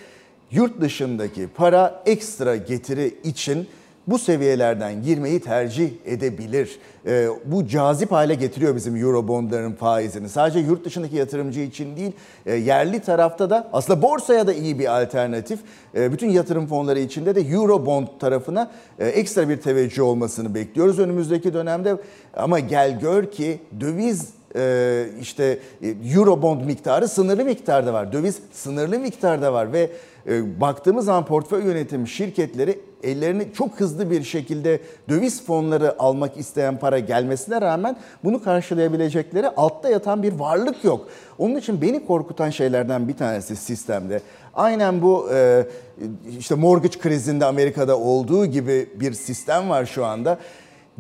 yurt 0.52 0.82
dışındaki 0.82 1.48
para 1.48 2.04
ekstra 2.06 2.56
getiri 2.56 3.18
için 3.24 3.68
bu 4.10 4.20
seviyelerden 4.20 5.04
girmeyi 5.04 5.40
tercih 5.40 5.92
edebilir. 6.06 6.80
E, 7.06 7.28
bu 7.46 7.68
cazip 7.68 8.12
hale 8.12 8.36
getiriyor 8.36 8.76
bizim 8.76 8.96
Eurobondların 8.96 9.74
faizini. 9.74 10.30
Sadece 10.30 10.60
yurt 10.60 10.86
dışındaki 10.86 11.16
yatırımcı 11.16 11.60
için 11.60 11.96
değil, 11.96 12.12
e, 12.46 12.56
yerli 12.56 13.00
tarafta 13.00 13.50
da 13.50 13.70
aslında 13.74 14.02
borsaya 14.02 14.48
da 14.48 14.54
iyi 14.54 14.80
bir 14.80 15.02
alternatif. 15.02 15.60
E, 15.96 16.12
bütün 16.12 16.30
yatırım 16.30 16.68
fonları 16.68 17.00
içinde 17.00 17.36
de 17.36 17.42
Eurobond 17.42 18.08
tarafına 18.20 18.72
e, 19.00 19.08
ekstra 19.08 19.50
bir 19.50 19.58
teveccüh 19.58 20.04
olmasını 20.04 20.56
bekliyoruz 20.56 21.00
önümüzdeki 21.00 21.54
dönemde. 21.54 21.98
Ama 22.34 22.60
gel 22.60 23.00
gör 23.00 23.32
ki 23.32 23.60
döviz 23.80 24.30
e, 24.56 25.06
işte 25.22 25.60
e, 25.82 25.88
Eurobond 26.16 26.62
miktarı 26.62 27.08
sınırlı 27.08 27.46
miktarda 27.46 27.94
var. 27.94 28.14
Döviz 28.14 28.40
sınırlı 28.54 29.00
miktarda 29.00 29.54
var 29.54 29.74
ve 29.74 29.90
e, 30.28 30.62
baktığımız 30.62 31.06
zaman 31.06 31.26
portföy 31.26 31.64
yönetim 31.66 32.08
şirketleri 32.08 32.80
ellerini 33.04 33.54
çok 33.54 33.80
hızlı 33.80 34.12
bir 34.12 34.24
şekilde 34.24 34.80
döviz 35.10 35.46
fonları 35.46 36.02
almak 36.02 36.38
isteyen 36.38 36.80
para 36.80 37.00
gelmesine 37.00 37.62
rağmen 37.62 37.98
bunu 38.24 38.44
karşılayabilecekleri 38.44 39.50
altta 39.50 39.90
yatan 39.90 40.24
bir 40.24 40.34
varlık 40.34 40.84
yok. 40.84 41.08
Onun 41.38 41.56
için 41.56 41.82
beni 41.82 42.06
korkutan 42.06 42.50
şeylerden 42.50 43.08
bir 43.08 43.18
tanesi 43.18 43.56
sistemde. 43.56 44.22
Aynen 44.54 45.02
bu 45.02 45.30
e, 45.34 45.66
işte 46.40 46.56
mortgage 46.56 47.00
krizinde 47.00 47.46
Amerika'da 47.46 48.00
olduğu 48.00 48.46
gibi 48.46 48.90
bir 48.96 49.14
sistem 49.14 49.70
var 49.70 49.86
şu 49.86 50.06
anda 50.06 50.38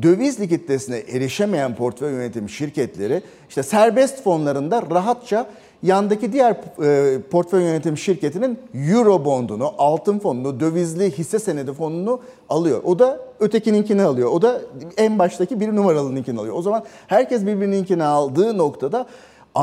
döviz 0.01 0.39
likiditesine 0.39 0.97
erişemeyen 0.97 1.75
portföy 1.75 2.11
yönetim 2.11 2.49
şirketleri 2.49 3.21
işte 3.49 3.63
serbest 3.63 4.23
fonlarında 4.23 4.83
rahatça 4.91 5.49
yandaki 5.83 6.33
diğer 6.33 6.55
e, 6.83 7.21
portföy 7.21 7.63
yönetim 7.63 7.97
şirketinin 7.97 8.59
euro 8.73 9.25
bondunu, 9.25 9.73
altın 9.77 10.19
fonunu, 10.19 10.59
dövizli 10.59 11.11
hisse 11.11 11.39
senedi 11.39 11.73
fonunu 11.73 12.19
alıyor. 12.49 12.81
O 12.83 12.99
da 12.99 13.19
ötekininkini 13.39 14.03
alıyor. 14.03 14.29
O 14.31 14.41
da 14.41 14.61
en 14.97 15.19
baştaki 15.19 15.59
bir 15.59 15.75
numaralınınkini 15.75 16.39
alıyor. 16.39 16.55
O 16.55 16.61
zaman 16.61 16.83
herkes 17.07 17.41
birbirininkini 17.41 18.03
aldığı 18.03 18.57
noktada 18.57 19.05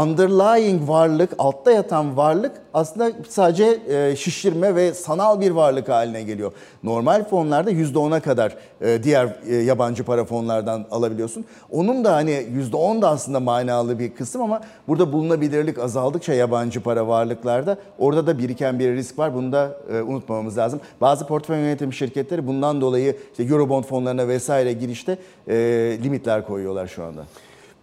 underlying 0.03 0.89
varlık, 0.89 1.31
altta 1.39 1.71
yatan 1.71 2.17
varlık 2.17 2.53
aslında 2.75 3.13
sadece 3.29 3.81
e, 3.89 4.17
şişirme 4.17 4.75
ve 4.75 4.95
sanal 4.95 5.41
bir 5.41 5.51
varlık 5.51 5.89
haline 5.89 6.23
geliyor. 6.23 6.53
Normal 6.83 7.25
fonlarda 7.25 7.73
%10'a 7.73 8.21
kadar 8.21 8.57
e, 8.81 9.03
diğer 9.03 9.37
e, 9.49 9.55
yabancı 9.55 10.05
para 10.05 10.25
fonlardan 10.25 10.87
alabiliyorsun. 10.91 11.45
Onun 11.71 12.05
da 12.05 12.15
hani 12.15 12.31
%10 12.31 13.03
da 13.03 13.09
aslında 13.09 13.41
manalı 13.41 13.99
bir 13.99 14.15
kısım 14.15 14.43
ama 14.43 14.61
burada 14.89 15.13
bulunabilirlik 15.13 15.79
azaldıkça 15.79 16.35
yabancı 16.35 16.81
para 16.81 17.09
varlıklarda 17.09 17.77
orada 17.99 18.27
da 18.27 18.39
biriken 18.39 18.79
bir 18.79 18.93
risk 18.93 19.19
var. 19.19 19.35
Bunu 19.35 19.53
da 19.53 19.77
unutmamamız 20.07 20.59
lazım. 20.59 20.81
Bazı 21.01 21.27
portföy 21.27 21.59
yönetim 21.59 21.93
şirketleri 21.93 22.47
bundan 22.47 22.81
dolayı 22.81 23.17
işte 23.31 23.55
Eurobond 23.55 23.85
fonlarına 23.85 24.29
vesaire 24.29 24.73
girişte 24.73 25.19
limitler 26.03 26.47
koyuyorlar 26.47 26.87
şu 26.87 27.05
anda. 27.05 27.23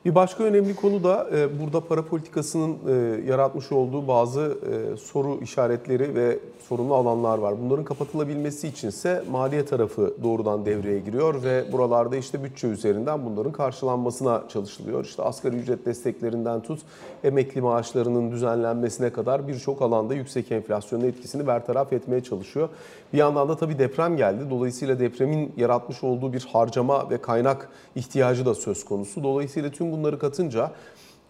Bir 0.05 0.15
başka 0.15 0.43
önemli 0.43 0.75
konu 0.75 1.03
da 1.03 1.27
e, 1.35 1.59
burada 1.59 1.79
para 1.79 2.05
politikasının 2.05 2.77
e, 2.87 3.21
yaratmış 3.27 3.71
olduğu 3.71 4.07
bazı 4.07 4.41
e, 4.41 4.97
soru 4.97 5.39
işaretleri 5.41 6.15
ve 6.15 6.39
sorunlu 6.69 6.95
alanlar 6.95 7.37
var. 7.37 7.55
Bunların 7.61 7.85
kapatılabilmesi 7.85 8.67
içinse 8.67 9.23
maliye 9.31 9.65
tarafı 9.65 10.13
doğrudan 10.23 10.65
devreye 10.65 10.99
giriyor 10.99 11.43
ve 11.43 11.71
buralarda 11.71 12.15
işte 12.15 12.43
bütçe 12.43 12.67
üzerinden 12.67 13.25
bunların 13.25 13.51
karşılanmasına 13.51 14.43
çalışılıyor. 14.49 15.05
İşte 15.05 15.23
asgari 15.23 15.55
ücret 15.55 15.85
desteklerinden 15.85 16.61
tut 16.61 16.79
emekli 17.23 17.61
maaşlarının 17.61 18.31
düzenlenmesine 18.31 19.09
kadar 19.09 19.47
birçok 19.47 19.81
alanda 19.81 20.13
yüksek 20.13 20.51
enflasyonun 20.51 21.05
etkisini 21.05 21.47
bertaraf 21.47 21.93
etmeye 21.93 22.23
çalışıyor. 22.23 22.69
Bir 23.13 23.17
yandan 23.17 23.49
da 23.49 23.57
tabii 23.57 23.79
deprem 23.79 24.17
geldi. 24.17 24.43
Dolayısıyla 24.49 24.99
depremin 24.99 25.53
yaratmış 25.57 26.03
olduğu 26.03 26.33
bir 26.33 26.47
harcama 26.53 27.09
ve 27.09 27.17
kaynak 27.17 27.69
ihtiyacı 27.95 28.45
da 28.45 28.55
söz 28.55 28.85
konusu. 28.85 29.23
Dolayısıyla 29.23 29.69
tüm 29.69 29.92
bunları 29.93 30.19
katınca 30.19 30.71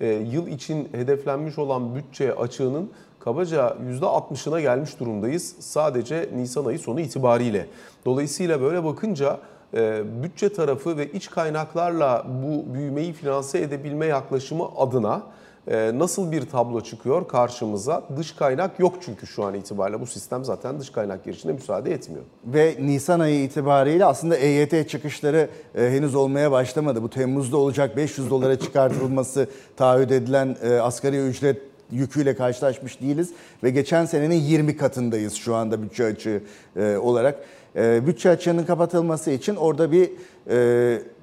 e, 0.01 0.07
yıl 0.07 0.47
için 0.47 0.89
hedeflenmiş 0.91 1.57
olan 1.57 1.95
bütçe 1.95 2.35
açığının 2.35 2.89
kabaca 3.19 3.77
%60'ına 4.01 4.61
gelmiş 4.61 4.99
durumdayız. 4.99 5.55
Sadece 5.59 6.29
Nisan 6.35 6.65
ayı 6.65 6.79
sonu 6.79 7.01
itibariyle. 7.01 7.67
Dolayısıyla 8.05 8.61
böyle 8.61 8.83
bakınca 8.83 9.39
e, 9.73 10.03
bütçe 10.23 10.53
tarafı 10.53 10.97
ve 10.97 11.11
iç 11.11 11.29
kaynaklarla 11.29 12.25
bu 12.43 12.73
büyümeyi 12.73 13.13
finanse 13.13 13.59
edebilme 13.59 14.05
yaklaşımı 14.05 14.65
adına 14.77 15.23
nasıl 15.71 16.31
bir 16.31 16.41
tablo 16.41 16.81
çıkıyor 16.81 17.27
karşımıza? 17.27 18.03
Dış 18.17 18.31
kaynak 18.31 18.79
yok 18.79 18.95
çünkü 19.01 19.27
şu 19.27 19.43
an 19.43 19.53
itibariyle 19.53 20.01
bu 20.01 20.05
sistem 20.05 20.45
zaten 20.45 20.79
dış 20.79 20.89
kaynak 20.89 21.25
girişine 21.25 21.51
müsaade 21.51 21.93
etmiyor. 21.93 22.23
Ve 22.45 22.75
Nisan 22.79 23.19
ayı 23.19 23.43
itibariyle 23.43 24.05
aslında 24.05 24.35
EYT 24.35 24.89
çıkışları 24.89 25.49
e, 25.75 25.81
henüz 25.81 26.15
olmaya 26.15 26.51
başlamadı. 26.51 27.03
Bu 27.03 27.09
Temmuz'da 27.09 27.57
olacak 27.57 27.97
500 27.97 28.29
dolara 28.29 28.59
çıkartılması 28.59 29.47
taahhüt 29.77 30.11
edilen 30.11 30.57
e, 30.63 30.73
asgari 30.73 31.17
ücret 31.17 31.61
yüküyle 31.91 32.35
karşılaşmış 32.35 33.01
değiliz 33.01 33.33
ve 33.63 33.69
geçen 33.69 34.05
senenin 34.05 34.35
20 34.35 34.77
katındayız 34.77 35.33
şu 35.33 35.55
anda 35.55 35.81
bütçe 35.81 36.05
açığı 36.05 36.43
e, 36.75 36.97
olarak. 36.97 37.39
Bütçe 37.75 38.29
açığının 38.29 38.63
kapatılması 38.63 39.31
için 39.31 39.55
orada 39.55 39.91
bir 39.91 40.11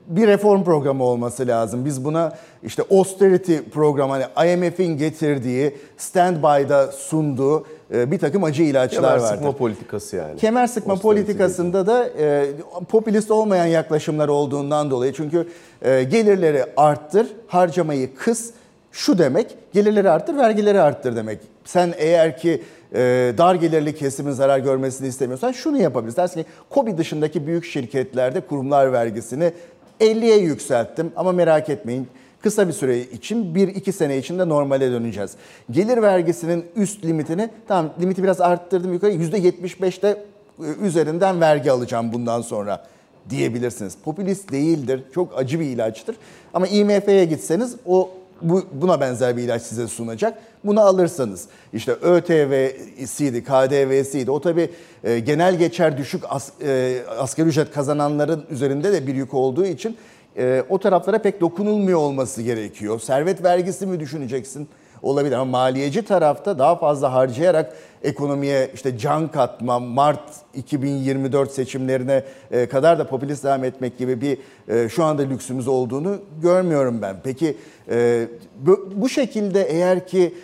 bir 0.07 0.27
reform 0.27 0.65
programı 0.65 1.05
olması 1.05 1.47
lazım. 1.47 1.85
Biz 1.85 2.05
buna 2.05 2.33
işte 2.63 2.83
austerity 2.91 3.57
programı 3.73 4.13
hani 4.13 4.53
IMF'in 4.53 4.99
getirdiği, 4.99 5.77
standby'da 5.97 6.93
sunduğu 6.93 7.67
e, 7.95 8.11
bir 8.11 8.19
takım 8.19 8.45
acı 8.45 8.63
ilaçlar 8.63 9.03
Kemer 9.03 9.17
vardır. 9.17 9.37
sıkma 9.37 9.53
politikası 9.53 10.17
yani. 10.17 10.37
Kemer 10.37 10.67
sıkma 10.67 10.93
Austerity 10.93 11.21
politikasında 11.21 11.87
da 11.87 12.09
e, 12.19 12.47
popülist 12.89 13.31
olmayan 13.31 13.67
yaklaşımlar 13.67 14.29
olduğundan 14.29 14.91
dolayı 14.91 15.13
çünkü 15.13 15.49
e, 15.83 16.03
gelirleri 16.03 16.65
arttır, 16.77 17.27
harcamayı 17.47 18.15
kıs 18.15 18.51
şu 18.93 19.19
demek, 19.19 19.57
gelirleri 19.73 20.11
arttır, 20.11 20.37
vergileri 20.37 20.81
arttır 20.81 21.17
demek. 21.17 21.39
Sen 21.65 21.95
eğer 21.99 22.39
ki 22.39 22.63
e, 22.95 22.99
dar 23.39 23.55
gelirli 23.55 23.95
kesimin 23.95 24.33
zarar 24.33 24.59
görmesini 24.59 25.09
istemiyorsan 25.09 25.53
şunu 25.53 25.79
yapabilirsin. 25.79 26.23
Dersin 26.23 26.43
ki 26.43 26.49
KOBİ 26.71 26.99
dışındaki 26.99 27.47
büyük 27.47 27.65
şirketlerde 27.65 28.41
kurumlar 28.41 28.93
vergisini 28.93 29.53
50'ye 30.01 30.39
yükselttim 30.39 31.13
ama 31.17 31.33
merak 31.33 31.69
etmeyin 31.69 32.09
kısa 32.43 32.69
bir 32.69 32.73
süre 32.73 33.01
için 33.01 33.55
1-2 33.55 33.93
sene 33.93 34.19
içinde 34.19 34.49
normale 34.49 34.91
döneceğiz. 34.91 35.31
Gelir 35.71 36.03
vergisinin 36.03 36.65
üst 36.77 37.05
limitini 37.05 37.49
tamam 37.69 37.93
limiti 38.01 38.23
biraz 38.23 38.41
arttırdım 38.41 38.93
yukarı 38.93 39.13
%75'te 39.13 40.09
e, 40.09 40.65
üzerinden 40.83 41.41
vergi 41.41 41.73
alacağım 41.73 42.13
bundan 42.13 42.41
sonra 42.41 42.87
diyebilirsiniz. 43.31 43.97
Popülist 44.05 44.53
değildir. 44.53 45.03
Çok 45.15 45.39
acı 45.39 45.61
bir 45.61 45.65
ilaçtır. 45.65 46.17
Ama 46.55 46.67
IMF'ye 46.67 47.25
gitseniz 47.25 47.77
o 47.87 48.11
bu, 48.42 48.62
buna 48.72 49.00
benzer 49.00 49.37
bir 49.37 49.42
ilaç 49.42 49.62
size 49.62 49.88
sunacak. 49.88 50.38
Bunu 50.64 50.81
alırsanız 50.81 51.48
işte 51.72 51.92
ÖTV'siydi, 51.92 53.44
KDV'siydi. 53.44 54.31
O 54.31 54.40
tabii 54.40 54.70
e, 55.05 55.18
genel 55.18 55.59
geçer 55.59 55.98
düşük 55.98 56.22
as, 56.29 56.50
e, 56.62 56.98
asgari 57.18 57.48
ücret 57.48 57.72
kazananların 57.72 58.44
üzerinde 58.50 58.92
de 58.92 59.07
bir 59.07 59.14
yük 59.14 59.35
olduğu 59.35 59.66
için 59.66 59.96
e, 60.37 60.64
o 60.68 60.79
taraflara 60.79 61.18
pek 61.18 61.40
dokunulmuyor 61.40 61.98
olması 61.98 62.42
gerekiyor. 62.42 63.00
Servet 63.00 63.44
vergisi 63.44 63.87
mi 63.87 64.00
düşüneceksin? 64.00 64.68
Olabilir 65.03 65.33
ama 65.33 65.45
maliyeci 65.45 66.03
tarafta 66.03 66.59
daha 66.59 66.77
fazla 66.77 67.13
harcayarak 67.13 67.77
ekonomiye 68.03 68.71
işte 68.75 68.99
can 68.99 69.29
katma, 69.29 69.79
Mart 69.79 70.31
2024 70.55 71.53
seçimlerine 71.53 72.25
e, 72.51 72.69
kadar 72.69 72.99
da 72.99 73.07
popülist 73.07 73.45
devam 73.45 73.65
etmek 73.65 73.99
gibi 73.99 74.21
bir 74.21 74.39
e, 74.69 74.89
şu 74.89 75.05
anda 75.05 75.23
lüksümüz 75.23 75.69
olduğunu 75.69 76.19
görmüyorum 76.43 77.03
ben. 77.03 77.17
Peki 77.25 77.57
e, 77.91 78.29
bu, 78.57 78.91
bu 78.97 79.09
şekilde 79.09 79.63
eğer 79.63 80.07
ki 80.07 80.35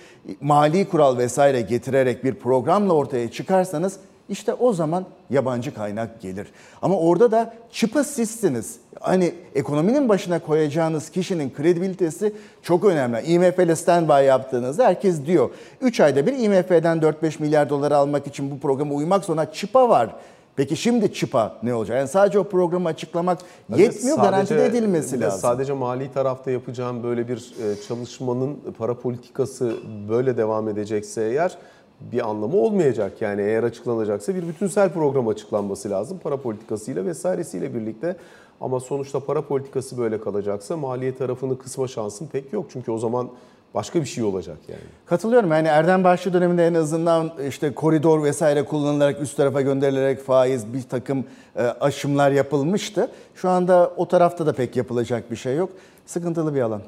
mali 0.40 0.88
kural 0.88 1.18
vesaire 1.18 1.60
getirerek 1.60 2.24
bir 2.24 2.34
programla 2.34 2.92
ortaya 2.92 3.30
çıkarsanız 3.30 3.98
işte 4.28 4.54
o 4.54 4.72
zaman 4.72 5.04
yabancı 5.30 5.74
kaynak 5.74 6.20
gelir. 6.20 6.46
Ama 6.82 6.98
orada 6.98 7.30
da 7.30 7.54
çıpa 7.72 8.04
sizsiniz. 8.04 8.76
Hani 9.00 9.34
ekonominin 9.54 10.08
başına 10.08 10.38
koyacağınız 10.38 11.10
kişinin 11.10 11.50
kredibilitesi 11.50 12.32
çok 12.62 12.84
önemli. 12.84 13.20
IMF 13.20 13.58
ile 13.58 13.76
standby 13.76 14.26
yaptığınızda 14.26 14.86
herkes 14.86 15.26
diyor. 15.26 15.50
3 15.80 16.00
ayda 16.00 16.26
bir 16.26 16.32
IMF'den 16.32 16.98
4-5 16.98 17.42
milyar 17.42 17.70
dolar 17.70 17.92
almak 17.92 18.26
için 18.26 18.50
bu 18.50 18.58
programa 18.58 18.94
uymak 18.94 19.24
zorunda 19.24 19.52
çıpa 19.52 19.88
var. 19.88 20.10
Peki 20.56 20.76
şimdi 20.76 21.12
çıpa 21.12 21.56
ne 21.62 21.74
olacak? 21.74 21.96
Yani 21.96 22.08
sadece 22.08 22.38
o 22.38 22.44
programı 22.44 22.88
açıklamak 22.88 23.38
yetmiyor, 23.76 24.16
Sadece- 24.16 24.30
garanti 24.30 24.54
edilmesi 24.54 25.20
lazım. 25.20 25.40
Sadece 25.40 25.72
mali 25.72 26.12
tarafta 26.12 26.50
yapacağım 26.50 27.02
böyle 27.02 27.28
bir 27.28 27.36
e, 27.36 27.82
çalışmanın 27.88 28.58
para 28.78 28.94
politikası 28.94 29.76
böyle 30.08 30.36
devam 30.36 30.68
edecekse 30.68 31.22
eğer 31.22 31.58
bir 32.00 32.28
anlamı 32.28 32.56
olmayacak. 32.56 33.22
Yani 33.22 33.42
eğer 33.42 33.62
açıklanacaksa 33.62 34.34
bir 34.34 34.48
bütünsel 34.48 34.92
program 34.92 35.28
açıklanması 35.28 35.90
lazım 35.90 36.18
para 36.22 36.36
politikasıyla 36.36 37.04
vesairesiyle 37.04 37.74
birlikte. 37.74 38.16
Ama 38.60 38.80
sonuçta 38.80 39.20
para 39.20 39.42
politikası 39.42 39.98
böyle 39.98 40.20
kalacaksa 40.20 40.76
maliye 40.76 41.14
tarafını 41.14 41.58
kısma 41.58 41.88
şansın 41.88 42.26
pek 42.26 42.52
yok. 42.52 42.66
Çünkü 42.72 42.90
o 42.90 42.98
zaman 42.98 43.28
başka 43.74 44.00
bir 44.00 44.06
şey 44.06 44.24
olacak 44.24 44.56
yani. 44.68 44.80
Katılıyorum. 45.06 45.50
Yani 45.50 45.68
Erdem 45.68 46.04
Başçı 46.04 46.32
döneminde 46.32 46.66
en 46.66 46.74
azından 46.74 47.32
işte 47.48 47.74
koridor 47.74 48.22
vesaire 48.22 48.64
kullanılarak 48.64 49.20
üst 49.20 49.36
tarafa 49.36 49.60
gönderilerek 49.60 50.20
faiz 50.20 50.74
bir 50.74 50.82
takım 50.82 51.24
e, 51.56 51.62
aşımlar 51.62 52.30
yapılmıştı. 52.30 53.10
Şu 53.34 53.48
anda 53.48 53.92
o 53.96 54.08
tarafta 54.08 54.46
da 54.46 54.52
pek 54.52 54.76
yapılacak 54.76 55.30
bir 55.30 55.36
şey 55.36 55.56
yok. 55.56 55.70
Sıkıntılı 56.06 56.54
bir 56.54 56.60
alan. 56.60 56.82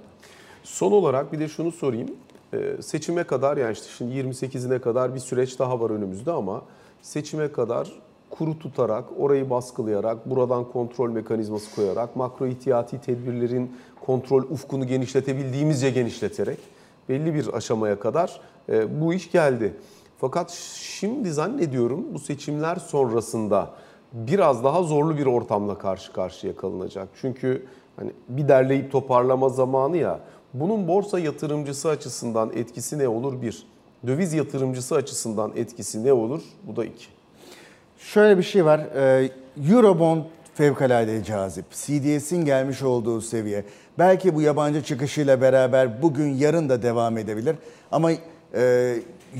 Son 0.64 0.92
olarak 0.92 1.32
bir 1.32 1.40
de 1.40 1.48
şunu 1.48 1.72
sorayım. 1.72 2.10
Ee, 2.54 2.82
Seçime 2.82 3.24
kadar 3.24 3.56
yani 3.56 3.72
işte 3.72 3.86
şimdi 3.98 4.14
28'ine 4.14 4.80
kadar 4.80 5.14
bir 5.14 5.20
süreç 5.20 5.58
daha 5.58 5.80
var 5.80 5.90
önümüzde 5.90 6.32
ama 6.32 6.62
seçime 7.02 7.52
kadar 7.52 7.92
kuru 8.30 8.58
tutarak, 8.58 9.04
orayı 9.18 9.50
baskılayarak, 9.50 10.30
buradan 10.30 10.64
kontrol 10.64 11.10
mekanizması 11.10 11.74
koyarak, 11.74 12.16
makro 12.16 12.46
ihtiyati 12.46 13.00
tedbirlerin 13.00 13.72
kontrol 14.00 14.42
ufkunu 14.42 14.86
genişletebildiğimizce 14.86 15.90
genişleterek 15.90 16.58
belli 17.08 17.34
bir 17.34 17.54
aşamaya 17.54 18.00
kadar 18.00 18.40
e, 18.68 19.00
bu 19.00 19.14
iş 19.14 19.30
geldi. 19.30 19.74
Fakat 20.18 20.50
şimdi 20.80 21.32
zannediyorum 21.32 22.04
bu 22.14 22.18
seçimler 22.18 22.76
sonrasında 22.76 23.70
biraz 24.12 24.64
daha 24.64 24.82
zorlu 24.82 25.18
bir 25.18 25.26
ortamla 25.26 25.78
karşı 25.78 26.12
karşıya 26.12 26.56
kalınacak. 26.56 27.08
Çünkü 27.20 27.66
hani 27.96 28.12
bir 28.28 28.48
derleyip 28.48 28.92
toparlama 28.92 29.48
zamanı 29.48 29.96
ya. 29.96 30.20
Bunun 30.54 30.88
borsa 30.88 31.18
yatırımcısı 31.18 31.88
açısından 31.88 32.52
etkisi 32.54 32.98
ne 32.98 33.08
olur? 33.08 33.42
Bir. 33.42 33.66
Döviz 34.06 34.32
yatırımcısı 34.32 34.94
açısından 34.94 35.52
etkisi 35.56 36.04
ne 36.04 36.12
olur? 36.12 36.42
Bu 36.62 36.76
da 36.76 36.84
iki. 36.84 37.06
Şöyle 37.98 38.38
bir 38.38 38.42
şey 38.42 38.64
var. 38.64 38.78
e, 38.78 39.30
Eurobond 39.70 40.22
fevkalade 40.54 41.24
cazip. 41.24 41.70
CDS'in 41.70 42.44
gelmiş 42.44 42.82
olduğu 42.82 43.20
seviye. 43.20 43.64
Belki 43.98 44.34
bu 44.34 44.42
yabancı 44.42 44.82
çıkışıyla 44.82 45.40
beraber 45.40 46.02
bugün 46.02 46.34
yarın 46.34 46.68
da 46.68 46.82
devam 46.82 47.18
edebilir. 47.18 47.56
Ama 47.92 48.10
e, 48.54 48.94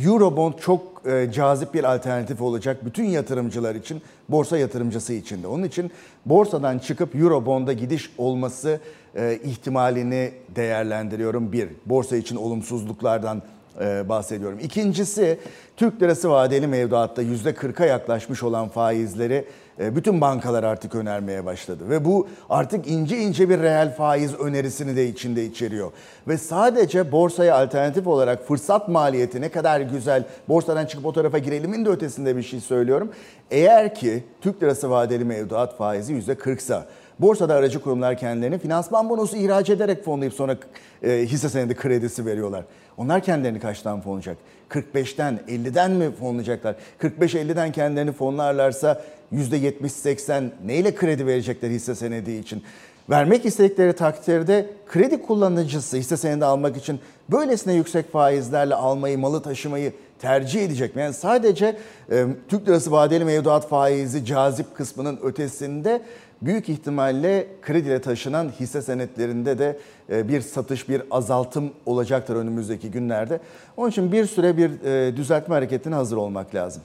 Eurobond 0.04 0.54
çok 0.54 0.97
e, 1.08 1.32
cazip 1.32 1.74
bir 1.74 1.94
alternatif 1.94 2.40
olacak 2.40 2.84
bütün 2.84 3.04
yatırımcılar 3.04 3.74
için, 3.74 4.02
borsa 4.28 4.58
yatırımcısı 4.58 5.12
için 5.12 5.42
de. 5.42 5.46
Onun 5.46 5.62
için 5.62 5.90
borsadan 6.26 6.78
çıkıp 6.78 7.16
Eurobond'a 7.16 7.72
gidiş 7.72 8.10
olması 8.18 8.80
e, 9.14 9.38
ihtimalini 9.44 10.32
değerlendiriyorum. 10.56 11.52
Bir, 11.52 11.68
borsa 11.86 12.16
için 12.16 12.36
olumsuzluklardan 12.36 13.42
e, 13.80 14.08
bahsediyorum. 14.08 14.58
İkincisi 14.62 15.38
Türk 15.76 16.02
lirası 16.02 16.30
vadeli 16.30 16.66
mevduatta 16.66 17.22
%40'a 17.22 17.86
yaklaşmış 17.86 18.42
olan 18.42 18.68
faizleri 18.68 19.44
bütün 19.78 20.20
bankalar 20.20 20.64
artık 20.64 20.94
önermeye 20.94 21.44
başladı. 21.44 21.84
Ve 21.88 22.04
bu 22.04 22.28
artık 22.50 22.86
ince 22.86 23.18
ince 23.18 23.48
bir 23.48 23.60
reel 23.60 23.94
faiz 23.94 24.34
önerisini 24.34 24.96
de 24.96 25.08
içinde 25.08 25.44
içeriyor. 25.44 25.92
Ve 26.28 26.38
sadece 26.38 27.12
borsaya 27.12 27.56
alternatif 27.56 28.06
olarak 28.06 28.48
fırsat 28.48 28.88
maliyeti 28.88 29.40
ne 29.40 29.48
kadar 29.48 29.80
güzel 29.80 30.24
borsadan 30.48 30.86
çıkıp 30.86 31.06
o 31.06 31.12
tarafa 31.12 31.38
girelimin 31.38 31.84
de 31.84 31.88
ötesinde 31.90 32.36
bir 32.36 32.42
şey 32.42 32.60
söylüyorum. 32.60 33.12
Eğer 33.50 33.94
ki 33.94 34.24
Türk 34.40 34.62
lirası 34.62 34.90
vadeli 34.90 35.24
mevduat 35.24 35.76
faizi 35.76 36.14
%40'sa 36.14 36.82
Borsada 37.18 37.54
aracı 37.54 37.82
kurumlar 37.82 38.18
kendilerini 38.18 38.58
finansman 38.58 39.08
bonosu 39.08 39.36
ihraç 39.36 39.70
ederek 39.70 40.04
fonlayıp 40.04 40.34
sonra 40.34 40.56
e, 41.02 41.18
hisse 41.26 41.48
senedi 41.48 41.74
kredisi 41.74 42.26
veriyorlar. 42.26 42.64
Onlar 42.96 43.22
kendilerini 43.22 43.60
kaçtan 43.60 44.00
fonlayacak? 44.00 44.36
45'ten, 44.70 45.40
50'den 45.48 45.90
mi 45.90 46.10
fonlayacaklar? 46.20 46.76
45-50'den 47.00 47.72
kendilerini 47.72 48.12
fonlarlarsa 48.12 49.02
%70-80 49.32 50.48
neyle 50.66 50.94
kredi 50.94 51.26
verecekler 51.26 51.70
hisse 51.70 51.94
senedi 51.94 52.32
için? 52.32 52.62
Vermek 53.10 53.46
istedikleri 53.46 53.92
takdirde 53.92 54.66
kredi 54.88 55.22
kullanıcısı 55.22 55.96
hisse 55.96 56.16
senedi 56.16 56.44
almak 56.44 56.76
için 56.76 57.00
böylesine 57.30 57.74
yüksek 57.74 58.12
faizlerle 58.12 58.74
almayı, 58.74 59.18
malı 59.18 59.42
taşımayı 59.42 59.92
tercih 60.18 60.62
edecek 60.62 60.96
mi? 60.96 61.02
Yani 61.02 61.14
sadece 61.14 61.76
e, 62.10 62.26
Türk 62.48 62.68
lirası 62.68 62.90
vadeli 62.92 63.24
mevduat 63.24 63.68
faizi 63.68 64.24
cazip 64.24 64.74
kısmının 64.74 65.18
ötesinde 65.22 66.02
büyük 66.42 66.68
ihtimalle 66.68 67.46
krediyle 67.62 68.00
taşınan 68.00 68.48
hisse 68.60 68.82
senetlerinde 68.82 69.58
de 69.58 69.78
e, 70.10 70.28
bir 70.28 70.40
satış, 70.40 70.88
bir 70.88 71.02
azaltım 71.10 71.70
olacaktır 71.86 72.36
önümüzdeki 72.36 72.90
günlerde. 72.90 73.40
Onun 73.76 73.90
için 73.90 74.12
bir 74.12 74.26
süre 74.26 74.56
bir 74.56 74.84
e, 74.84 75.16
düzeltme 75.16 75.54
hareketine 75.54 75.94
hazır 75.94 76.16
olmak 76.16 76.54
lazım. 76.54 76.82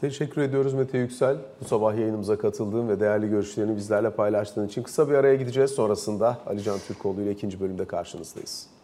Teşekkür 0.00 0.42
ediyoruz 0.42 0.74
Mete 0.74 0.98
Yüksel. 0.98 1.36
Bu 1.60 1.64
sabah 1.64 1.96
yayınımıza 1.96 2.38
katıldığın 2.38 2.88
ve 2.88 3.00
değerli 3.00 3.30
görüşlerini 3.30 3.76
bizlerle 3.76 4.10
paylaştığın 4.10 4.66
için 4.66 4.82
kısa 4.82 5.08
bir 5.08 5.14
araya 5.14 5.34
gideceğiz. 5.34 5.70
Sonrasında 5.70 6.38
Ali 6.46 6.62
Can 6.62 6.78
Türkoğlu 6.78 7.20
ile 7.20 7.30
ikinci 7.30 7.60
bölümde 7.60 7.84
karşınızdayız. 7.84 8.77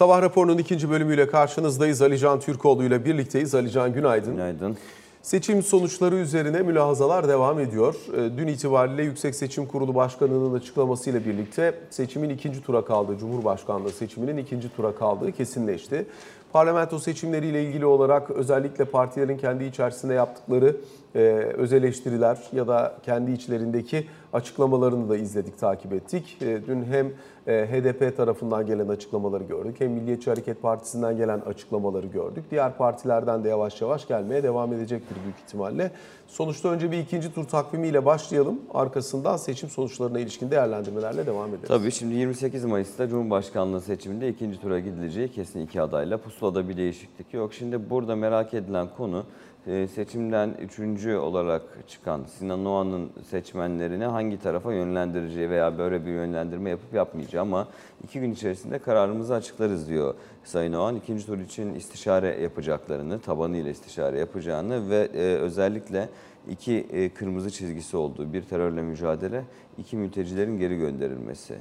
Sabah 0.00 0.22
raporunun 0.22 0.58
ikinci 0.58 0.90
bölümüyle 0.90 1.26
karşınızdayız. 1.26 2.02
Ali 2.02 2.18
Can 2.18 2.40
Türkoğlu 2.40 2.84
ile 2.84 3.04
birlikteyiz. 3.04 3.54
Ali 3.54 3.70
Can 3.70 3.92
günaydın. 3.92 4.32
Günaydın. 4.32 4.76
Seçim 5.22 5.62
sonuçları 5.62 6.16
üzerine 6.16 6.62
mülahazalar 6.62 7.28
devam 7.28 7.60
ediyor. 7.60 7.94
Ee, 8.16 8.36
Dün 8.36 8.46
itibariyle 8.46 9.02
Yüksek 9.02 9.34
Seçim 9.34 9.66
Kurulu 9.66 9.94
Başkanı'nın 9.94 10.54
açıklamasıyla 10.54 11.24
birlikte 11.24 11.74
seçimin 11.90 12.30
ikinci 12.30 12.62
tura 12.62 12.84
kaldığı, 12.84 13.18
Cumhurbaşkanlığı 13.18 13.90
seçiminin 13.90 14.36
ikinci 14.36 14.76
tura 14.76 14.94
kaldığı 14.94 15.32
kesinleşti. 15.32 16.06
Parlamento 16.52 16.98
seçimleriyle 16.98 17.64
ilgili 17.64 17.86
olarak 17.86 18.30
özellikle 18.30 18.84
partilerin 18.84 19.38
kendi 19.38 19.64
içerisinde 19.64 20.14
yaptıkları 20.14 20.76
e, 21.14 21.18
öz 21.56 21.72
eleştiriler 21.72 22.38
ya 22.52 22.68
da 22.68 22.94
kendi 23.02 23.32
içlerindeki 23.32 24.06
açıklamalarını 24.32 25.08
da 25.08 25.16
izledik, 25.16 25.58
takip 25.58 25.92
ettik. 25.92 26.38
E, 26.42 26.66
Dün 26.66 26.84
hem 26.84 27.06
e, 27.46 27.66
HDP 27.66 28.16
tarafından 28.16 28.66
gelen 28.66 28.88
açıklamaları 28.88 29.44
gördük 29.44 29.76
hem 29.78 29.90
Milliyetçi 29.90 30.30
Hareket 30.30 30.62
Partisi'nden 30.62 31.16
gelen 31.16 31.40
açıklamaları 31.40 32.06
gördük. 32.06 32.44
Diğer 32.50 32.76
partilerden 32.76 33.44
de 33.44 33.48
yavaş 33.48 33.80
yavaş 33.80 34.06
gelmeye 34.06 34.42
devam 34.42 34.72
edecektir 34.72 35.16
büyük 35.24 35.38
ihtimalle. 35.38 35.90
Sonuçta 36.30 36.68
önce 36.68 36.90
bir 36.92 36.98
ikinci 36.98 37.34
tur 37.34 37.44
takvimiyle 37.44 38.04
başlayalım. 38.06 38.60
Arkasından 38.74 39.36
seçim 39.36 39.70
sonuçlarına 39.70 40.20
ilişkin 40.20 40.50
değerlendirmelerle 40.50 41.26
devam 41.26 41.48
ederiz. 41.48 41.68
Tabii 41.68 41.92
şimdi 41.92 42.14
28 42.14 42.64
Mayıs'ta 42.64 43.08
Cumhurbaşkanlığı 43.08 43.80
seçiminde 43.80 44.28
ikinci 44.28 44.60
tura 44.60 44.80
gidileceği 44.80 45.28
kesin 45.28 45.60
iki 45.60 45.80
adayla. 45.80 46.18
Pusulada 46.18 46.68
bir 46.68 46.76
değişiklik 46.76 47.34
yok. 47.34 47.54
Şimdi 47.54 47.90
burada 47.90 48.16
merak 48.16 48.54
edilen 48.54 48.88
konu 48.96 49.24
seçimden 49.64 50.54
üçüncü 50.60 51.16
olarak 51.16 51.62
çıkan 51.88 52.24
Sinan 52.38 52.66
Oğan'ın 52.66 53.10
seçmenlerini 53.30 54.04
hangi 54.04 54.40
tarafa 54.40 54.72
yönlendireceği 54.72 55.50
veya 55.50 55.78
böyle 55.78 56.06
bir 56.06 56.10
yönlendirme 56.10 56.70
yapıp 56.70 56.94
yapmayacağı 56.94 57.42
ama 57.42 57.68
iki 58.04 58.20
gün 58.20 58.32
içerisinde 58.32 58.78
kararımızı 58.78 59.34
açıklarız 59.34 59.88
diyor 59.88 60.14
Sayın 60.44 60.72
Oğan. 60.72 60.96
İkinci 60.96 61.26
tur 61.26 61.38
için 61.38 61.74
istişare 61.74 62.42
yapacaklarını, 62.42 63.20
tabanıyla 63.20 63.70
istişare 63.70 64.18
yapacağını 64.18 64.90
ve 64.90 65.08
e, 65.14 65.36
özellikle 65.36 66.08
iki 66.50 66.86
e, 66.92 67.08
kırmızı 67.08 67.50
çizgisi 67.50 67.96
olduğu 67.96 68.32
bir 68.32 68.42
terörle 68.42 68.82
mücadele, 68.82 69.44
iki 69.78 69.96
mültecilerin 69.96 70.58
geri 70.58 70.78
gönderilmesi. 70.78 71.56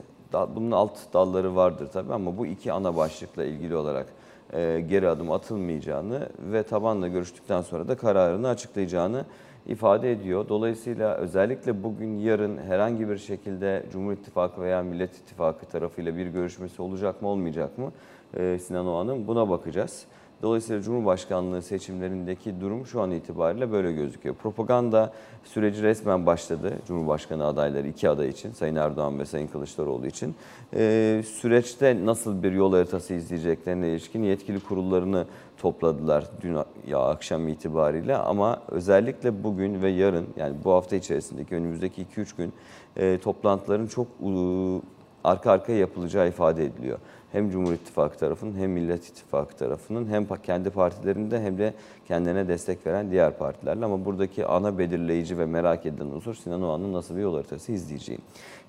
Bunun 0.55 0.71
alt 0.71 1.13
dalları 1.13 1.55
vardır 1.55 1.89
tabii 1.93 2.13
ama 2.13 2.37
bu 2.37 2.45
iki 2.45 2.71
ana 2.71 2.95
başlıkla 2.95 3.45
ilgili 3.45 3.75
olarak 3.75 4.05
e, 4.53 4.85
geri 4.89 5.09
adım 5.09 5.31
atılmayacağını 5.31 6.29
ve 6.39 6.63
tabanla 6.63 7.07
görüştükten 7.07 7.61
sonra 7.61 7.87
da 7.87 7.97
kararını 7.97 8.47
açıklayacağını 8.47 9.25
ifade 9.67 10.11
ediyor. 10.11 10.49
Dolayısıyla 10.49 11.15
özellikle 11.15 11.83
bugün 11.83 12.19
yarın 12.19 12.57
herhangi 12.57 13.09
bir 13.09 13.17
şekilde 13.17 13.85
Cumhur 13.91 14.13
İttifakı 14.13 14.61
veya 14.61 14.83
Millet 14.83 15.17
İttifakı 15.17 15.65
tarafıyla 15.65 16.17
bir 16.17 16.27
görüşmesi 16.27 16.81
olacak 16.81 17.21
mı 17.21 17.27
olmayacak 17.27 17.77
mı 17.77 17.91
e, 18.37 18.59
Sinan 18.59 18.87
Oğan'ın 18.87 19.27
buna 19.27 19.49
bakacağız. 19.49 20.05
Dolayısıyla 20.41 20.81
Cumhurbaşkanlığı 20.81 21.61
seçimlerindeki 21.61 22.61
durum 22.61 22.85
şu 22.85 23.01
an 23.01 23.11
itibariyle 23.11 23.71
böyle 23.71 23.91
gözüküyor. 23.93 24.35
Propaganda 24.35 25.13
süreci 25.43 25.83
resmen 25.83 26.25
başladı 26.25 26.73
Cumhurbaşkanı 26.87 27.45
adayları 27.45 27.87
iki 27.87 28.09
aday 28.09 28.29
için, 28.29 28.51
Sayın 28.51 28.75
Erdoğan 28.75 29.19
ve 29.19 29.25
Sayın 29.25 29.47
Kılıçdaroğlu 29.47 30.07
için. 30.07 30.35
Ee, 30.73 31.21
süreçte 31.25 32.05
nasıl 32.05 32.43
bir 32.43 32.51
yol 32.51 32.73
haritası 32.73 33.13
izleyeceklerine 33.13 33.89
ilişkin 33.89 34.23
yetkili 34.23 34.59
kurullarını 34.59 35.25
topladılar 35.57 36.25
dün 36.41 36.57
ya 36.87 36.99
akşam 36.99 37.47
itibariyle 37.47 38.17
ama 38.17 38.61
özellikle 38.67 39.43
bugün 39.43 39.81
ve 39.81 39.89
yarın 39.89 40.27
yani 40.37 40.55
bu 40.63 40.71
hafta 40.71 40.95
içerisindeki 40.95 41.55
önümüzdeki 41.55 42.05
2-3 42.15 42.37
gün 42.37 42.53
e, 42.97 43.17
toplantıların 43.17 43.87
çok 43.87 44.07
u- 44.21 44.81
arka 45.23 45.51
arkaya 45.51 45.77
yapılacağı 45.77 46.27
ifade 46.27 46.65
ediliyor. 46.65 46.99
Hem 47.31 47.51
Cumhur 47.51 47.73
İttifakı 47.73 48.17
tarafının 48.17 48.55
hem 48.57 48.71
Millet 48.71 49.05
İttifakı 49.07 49.55
tarafının 49.57 50.07
hem 50.07 50.27
kendi 50.43 50.69
partilerinde 50.69 51.41
hem 51.41 51.57
de 51.57 51.73
kendine 52.07 52.47
destek 52.47 52.85
veren 52.87 53.11
diğer 53.11 53.37
partilerle 53.37 53.85
ama 53.85 54.05
buradaki 54.05 54.45
ana 54.45 54.77
belirleyici 54.77 55.37
ve 55.37 55.45
merak 55.45 55.85
edilen 55.85 56.05
unsur 56.05 56.35
Sinan 56.35 56.63
Oğan'ın 56.63 56.93
nasıl 56.93 57.15
bir 57.15 57.21
yol 57.21 57.35
haritası 57.35 57.71
izleyeceği. 57.71 58.19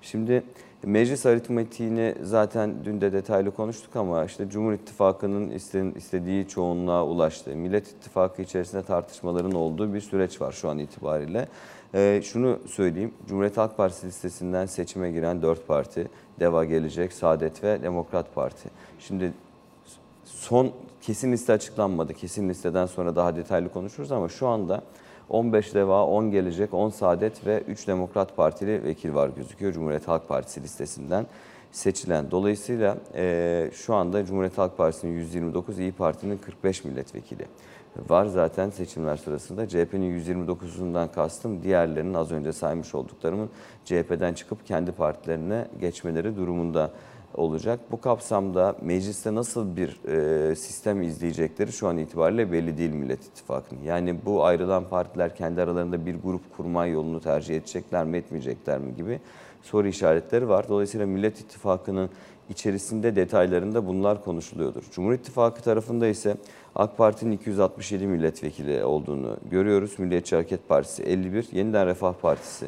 Şimdi 0.01 0.43
meclis 0.83 1.25
aritmetiğini 1.25 2.15
zaten 2.23 2.73
dün 2.85 3.01
de 3.01 3.13
detaylı 3.13 3.51
konuştuk 3.51 3.95
ama 3.95 4.25
işte 4.25 4.49
Cumhur 4.49 4.73
İttifakı'nın 4.73 5.49
iste- 5.49 5.97
istediği 5.97 6.47
çoğunluğa 6.47 7.05
ulaştı. 7.05 7.55
Millet 7.55 7.87
İttifakı 7.87 8.41
içerisinde 8.41 8.83
tartışmaların 8.83 9.51
olduğu 9.51 9.93
bir 9.93 10.01
süreç 10.01 10.41
var 10.41 10.51
şu 10.51 10.69
an 10.69 10.77
itibariyle. 10.79 11.47
Ee, 11.95 12.21
şunu 12.23 12.59
söyleyeyim, 12.67 13.13
Cumhuriyet 13.27 13.57
Halk 13.57 13.77
Partisi 13.77 14.07
listesinden 14.07 14.65
seçime 14.65 15.11
giren 15.11 15.41
4 15.41 15.67
parti, 15.67 16.07
DEVA 16.41 16.65
Gelecek, 16.65 17.13
Saadet 17.13 17.63
ve 17.63 17.83
Demokrat 17.83 18.35
Parti. 18.35 18.69
Şimdi 18.99 19.33
son 20.25 20.71
kesin 21.01 21.31
liste 21.31 21.53
açıklanmadı. 21.53 22.13
Kesin 22.13 22.49
listeden 22.49 22.85
sonra 22.85 23.15
daha 23.15 23.35
detaylı 23.35 23.69
konuşuruz 23.69 24.11
ama 24.11 24.29
şu 24.29 24.47
anda 24.47 24.81
15 25.29 25.73
DEVA, 25.73 26.05
10 26.05 26.31
Gelecek, 26.31 26.73
10 26.73 26.89
Saadet 26.89 27.45
ve 27.45 27.61
3 27.67 27.87
Demokrat 27.87 28.35
Partili 28.35 28.83
vekil 28.83 29.13
var 29.13 29.29
gözüküyor 29.35 29.73
Cumhuriyet 29.73 30.07
Halk 30.07 30.27
Partisi 30.27 30.63
listesinden 30.63 31.25
seçilen. 31.71 32.31
Dolayısıyla 32.31 32.97
eee, 33.15 33.69
şu 33.73 33.95
anda 33.95 34.25
Cumhuriyet 34.25 34.57
Halk 34.57 34.77
Partisi'nin 34.77 35.11
129, 35.11 35.79
İyi 35.79 35.91
Parti'nin 35.91 36.37
45 36.37 36.83
milletvekili 36.85 37.45
var 38.09 38.25
zaten 38.25 38.69
seçimler 38.69 39.17
sırasında. 39.17 39.67
CHP'nin 39.67 40.19
129'undan 40.19 41.11
kastım 41.11 41.63
diğerlerinin 41.63 42.13
az 42.13 42.31
önce 42.31 42.53
saymış 42.53 42.95
olduklarımın 42.95 43.49
CHP'den 43.85 44.33
çıkıp 44.33 44.65
kendi 44.65 44.91
partilerine 44.91 45.67
geçmeleri 45.79 46.35
durumunda 46.35 46.91
olacak. 47.33 47.79
Bu 47.91 48.01
kapsamda 48.01 48.75
mecliste 48.81 49.35
nasıl 49.35 49.75
bir 49.75 49.99
e, 50.07 50.55
sistem 50.55 51.01
izleyecekleri 51.01 51.71
şu 51.71 51.87
an 51.87 51.97
itibariyle 51.97 52.51
belli 52.51 52.77
değil 52.77 52.93
Millet 52.93 53.25
İttifakı'nın. 53.25 53.81
Yani 53.81 54.15
bu 54.25 54.43
ayrılan 54.45 54.83
partiler 54.83 55.35
kendi 55.35 55.61
aralarında 55.61 56.05
bir 56.05 56.15
grup 56.15 56.57
kurma 56.57 56.85
yolunu 56.85 57.21
tercih 57.21 57.55
edecekler 57.55 58.05
mi 58.05 58.17
etmeyecekler 58.17 58.79
mi 58.79 58.95
gibi 58.95 59.19
soru 59.61 59.87
işaretleri 59.87 60.49
var. 60.49 60.69
Dolayısıyla 60.69 61.05
Millet 61.05 61.39
İttifakı'nın 61.39 62.09
içerisinde 62.51 63.15
detaylarında 63.15 63.87
bunlar 63.87 64.23
konuşuluyordur. 64.23 64.83
Cumhur 64.91 65.13
İttifakı 65.13 65.61
tarafında 65.61 66.07
ise 66.07 66.35
AK 66.75 66.97
Parti'nin 66.97 67.31
267 67.31 68.07
milletvekili 68.07 68.83
olduğunu 68.83 69.37
görüyoruz. 69.51 69.99
Milliyetçi 69.99 70.35
Hareket 70.35 70.69
Partisi 70.69 71.03
51, 71.03 71.47
Yeniden 71.51 71.87
Refah 71.87 72.13
Partisi 72.13 72.65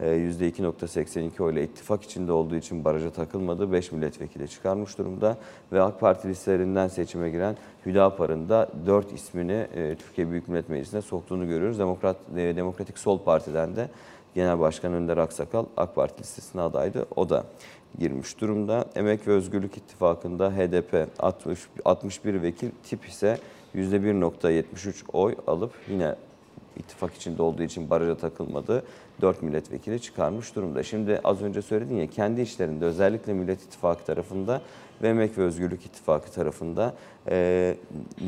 e, 0.00 0.06
%2.82 0.06 1.42
oyla 1.42 1.62
ittifak 1.62 2.02
içinde 2.02 2.32
olduğu 2.32 2.56
için 2.56 2.84
baraja 2.84 3.10
takılmadı. 3.10 3.72
5 3.72 3.92
milletvekili 3.92 4.48
çıkarmış 4.48 4.98
durumda 4.98 5.36
ve 5.72 5.82
AK 5.82 6.00
Parti 6.00 6.28
listelerinden 6.28 6.88
seçime 6.88 7.30
giren 7.30 7.56
Hüdapar'ın 7.86 8.48
da 8.48 8.68
4 8.86 9.12
ismini 9.12 9.66
e, 9.74 9.96
Türkiye 9.96 10.30
Büyük 10.30 10.48
Millet 10.48 10.68
Meclisi'ne 10.68 11.02
soktuğunu 11.02 11.48
görüyoruz. 11.48 11.78
Demokrat 11.78 12.16
e, 12.36 12.56
Demokratik 12.56 12.98
Sol 12.98 13.18
Parti'den 13.18 13.76
de 13.76 13.88
Genel 14.34 14.60
Başkan 14.60 14.92
Önder 14.92 15.16
Aksakal 15.16 15.64
AK 15.76 15.94
Parti 15.94 16.22
listesine 16.22 16.62
adaydı. 16.62 17.06
O 17.16 17.28
da 17.28 17.44
girmiş 17.98 18.40
durumda. 18.40 18.84
Emek 18.94 19.28
ve 19.28 19.32
Özgürlük 19.32 19.76
İttifakı'nda 19.76 20.50
HDP 20.50 21.08
60, 21.18 21.58
61 21.84 22.42
vekil, 22.42 22.70
tip 22.84 23.08
ise 23.08 23.38
%1.73 23.74 24.94
oy 25.12 25.34
alıp 25.46 25.72
yine 25.88 26.14
ittifak 26.76 27.14
içinde 27.14 27.42
olduğu 27.42 27.62
için 27.62 27.90
baraja 27.90 28.16
takılmadı. 28.16 28.82
4 29.20 29.42
milletvekili 29.42 30.00
çıkarmış 30.00 30.56
durumda. 30.56 30.82
Şimdi 30.82 31.20
az 31.24 31.42
önce 31.42 31.62
söyledin 31.62 31.96
ya 31.96 32.06
kendi 32.06 32.40
işlerinde 32.40 32.84
özellikle 32.84 33.32
Millet 33.32 33.62
İttifakı 33.62 34.04
tarafında 34.04 34.62
ve 35.02 35.08
Emek 35.08 35.38
ve 35.38 35.42
Özgürlük 35.42 35.86
İttifakı 35.86 36.32
tarafında 36.32 36.94
e, 37.28 37.76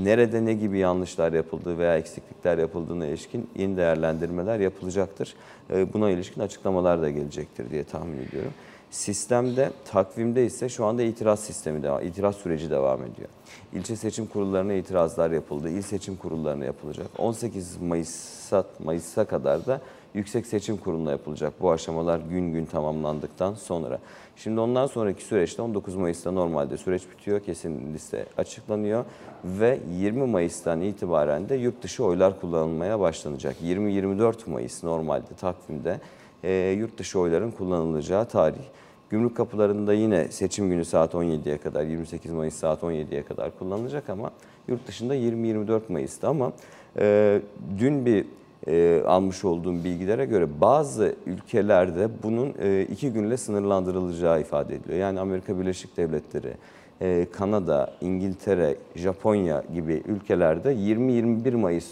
nerede 0.05 0.45
ne 0.45 0.55
gibi 0.55 0.79
yanlışlar 0.79 1.33
yapıldığı 1.33 1.79
veya 1.79 1.99
eksiklikler 1.99 2.59
yapıldığına 2.59 3.07
ilişkin 3.07 3.51
yeni 3.57 3.77
değerlendirmeler 3.77 4.61
yapılacaktır. 4.61 5.35
E, 5.71 5.93
buna 5.93 6.11
ilişkin 6.11 6.41
açıklamalar 6.41 7.03
da 7.03 7.11
gelecektir 7.11 7.71
diye 7.71 7.85
tahmin 7.85 8.19
ediyorum. 8.19 8.53
Sistemde, 8.97 9.71
takvimde 9.85 10.47
ise 10.47 10.69
şu 10.69 10.85
anda 10.85 11.03
itiraz 11.03 11.41
sistemi 11.41 11.83
devam, 11.83 12.03
itiraz 12.03 12.37
süreci 12.37 12.71
devam 12.71 13.03
ediyor. 13.03 13.29
İlçe 13.73 13.97
seçim 13.97 14.27
kurullarına 14.27 14.73
itirazlar 14.73 15.31
yapıldı, 15.31 15.69
il 15.71 15.83
seçim 15.83 16.17
kurullarına 16.17 16.65
yapılacak. 16.65 17.07
18 17.19 17.77
Mayıs'a, 17.77 18.65
Mayıs'a 18.85 19.25
kadar 19.25 19.67
da 19.67 19.81
Yüksek 20.15 20.47
Seçim 20.47 20.77
Kurulu'na 20.77 21.11
yapılacak 21.11 21.53
bu 21.61 21.71
aşamalar 21.71 22.21
gün 22.31 22.53
gün 22.53 22.65
tamamlandıktan 22.65 23.55
sonra. 23.55 23.99
Şimdi 24.37 24.61
ondan 24.61 24.87
sonraki 24.87 25.25
süreçte 25.25 25.63
19 25.63 25.97
Mayıs'ta 25.97 26.31
normalde 26.31 26.77
süreç 26.77 27.03
bitiyor, 27.11 27.41
kesin 27.41 27.95
liste 27.95 28.27
açıklanıyor 28.37 29.05
ve 29.45 29.81
20 29.93 30.27
Mayıs'tan 30.27 30.81
itibaren 30.81 31.49
de 31.49 31.55
yurt 31.55 31.83
dışı 31.83 32.05
oylar 32.05 32.41
kullanılmaya 32.41 33.01
başlanacak. 33.01 33.57
20-24 33.65 34.51
Mayıs 34.51 34.85
normalde 34.85 35.35
takvimde 35.41 36.01
e, 36.45 36.77
yurt 36.79 36.99
dışı 36.99 37.21
oyların 37.21 37.51
kullanılacağı 37.51 38.29
tarih. 38.29 38.65
Gümrük 39.11 39.37
kapılarında 39.37 39.93
yine 39.93 40.29
seçim 40.29 40.71
günü 40.71 40.85
saat 40.85 41.15
17'ye 41.15 41.59
kadar, 41.59 41.83
28 41.85 42.33
Mayıs 42.33 42.55
saat 42.55 42.83
17'ye 42.83 43.23
kadar 43.23 43.59
kullanılacak 43.59 44.11
ama 44.11 44.31
yurt 44.69 44.87
dışında 44.87 45.17
20-24 45.17 45.81
Mayıs'ta 45.89 46.29
ama 46.29 46.53
e, 46.99 47.41
dün 47.79 48.07
bir 48.07 48.25
e, 48.67 49.03
almış 49.07 49.45
olduğum 49.45 49.85
bilgilere 49.85 50.25
göre 50.25 50.61
bazı 50.61 51.15
ülkelerde 51.27 52.09
bunun 52.23 52.55
e, 52.63 52.83
iki 52.83 53.13
günle 53.13 53.37
sınırlandırılacağı 53.37 54.41
ifade 54.41 54.75
ediliyor. 54.75 54.99
Yani 54.99 55.21
Amerika 55.21 55.61
Birleşik 55.61 55.97
Devletleri, 55.97 56.55
e, 57.01 57.27
Kanada, 57.33 57.95
İngiltere, 58.01 58.77
Japonya 58.97 59.65
gibi 59.75 60.03
ülkelerde 60.07 60.73
20-21 60.75 61.57
Mayıs 61.57 61.87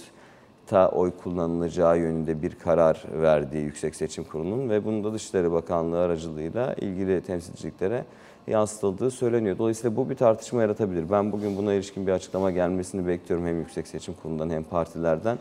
ta 0.67 0.89
oy 0.89 1.13
kullanılacağı 1.23 1.99
yönünde 1.99 2.43
bir 2.43 2.55
karar 2.55 3.05
verdiği 3.23 3.65
Yüksek 3.65 3.95
Seçim 3.95 4.25
Kurulu'nun 4.25 4.71
ve 4.71 4.85
bunu 4.85 5.05
da 5.05 5.13
Dışişleri 5.13 5.53
Bakanlığı 5.53 6.01
aracılığıyla 6.01 6.75
ilgili 6.75 7.21
temsilciliklere 7.21 8.05
yansıtıldığı 8.47 9.11
söyleniyor. 9.11 9.59
Dolayısıyla 9.59 9.97
bu 9.97 10.11
bir 10.11 10.15
tartışma 10.15 10.63
yaratabilir. 10.63 11.11
Ben 11.11 11.33
bugün 11.33 11.57
buna 11.57 11.75
ilişkin 11.75 12.07
bir 12.07 12.13
açıklama 12.13 12.51
gelmesini 12.51 13.07
bekliyorum 13.07 13.47
hem 13.47 13.59
Yüksek 13.59 13.87
Seçim 13.87 14.15
Kurulu'ndan 14.15 14.51
hem 14.51 14.63
partilerden. 14.63 15.39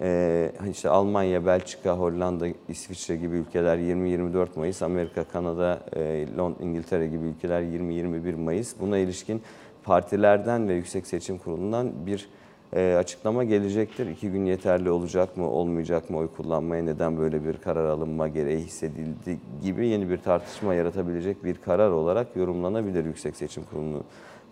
Ee, 0.00 0.52
işte 0.70 0.88
Almanya, 0.88 1.46
Belçika, 1.46 1.98
Hollanda, 1.98 2.46
İsviçre 2.68 3.16
gibi 3.16 3.36
ülkeler 3.36 3.78
20-24 3.78 4.48
Mayıs, 4.56 4.82
Amerika, 4.82 5.24
Kanada, 5.24 5.80
e, 5.96 6.26
Londra, 6.38 6.64
İngiltere 6.64 7.06
gibi 7.06 7.26
ülkeler 7.26 7.62
20-21 7.62 8.34
Mayıs. 8.34 8.74
Buna 8.80 8.98
ilişkin 8.98 9.42
partilerden 9.84 10.68
ve 10.68 10.74
Yüksek 10.74 11.06
Seçim 11.06 11.38
Kurulu'ndan 11.38 12.06
bir 12.06 12.28
e, 12.72 12.94
açıklama 12.94 13.44
gelecektir. 13.44 14.06
İki 14.06 14.30
gün 14.30 14.44
yeterli 14.44 14.90
olacak 14.90 15.36
mı, 15.36 15.50
olmayacak 15.50 16.10
mı 16.10 16.18
oy 16.18 16.28
kullanmaya 16.36 16.82
neden 16.82 17.18
böyle 17.18 17.44
bir 17.44 17.56
karar 17.56 17.84
alınma 17.84 18.28
gereği 18.28 18.58
hissedildi 18.58 19.38
gibi 19.62 19.86
yeni 19.86 20.10
bir 20.10 20.18
tartışma 20.18 20.74
yaratabilecek 20.74 21.44
bir 21.44 21.54
karar 21.54 21.90
olarak 21.90 22.36
yorumlanabilir 22.36 23.04
Yüksek 23.04 23.36
Seçim 23.36 23.64
Kurulu 23.64 24.02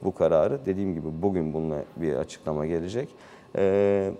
bu 0.04 0.14
kararı. 0.14 0.66
Dediğim 0.66 0.94
gibi 0.94 1.06
bugün 1.22 1.52
bununla 1.52 1.84
bir 1.96 2.14
açıklama 2.14 2.66
gelecek. 2.66 3.08
E, 3.56 4.10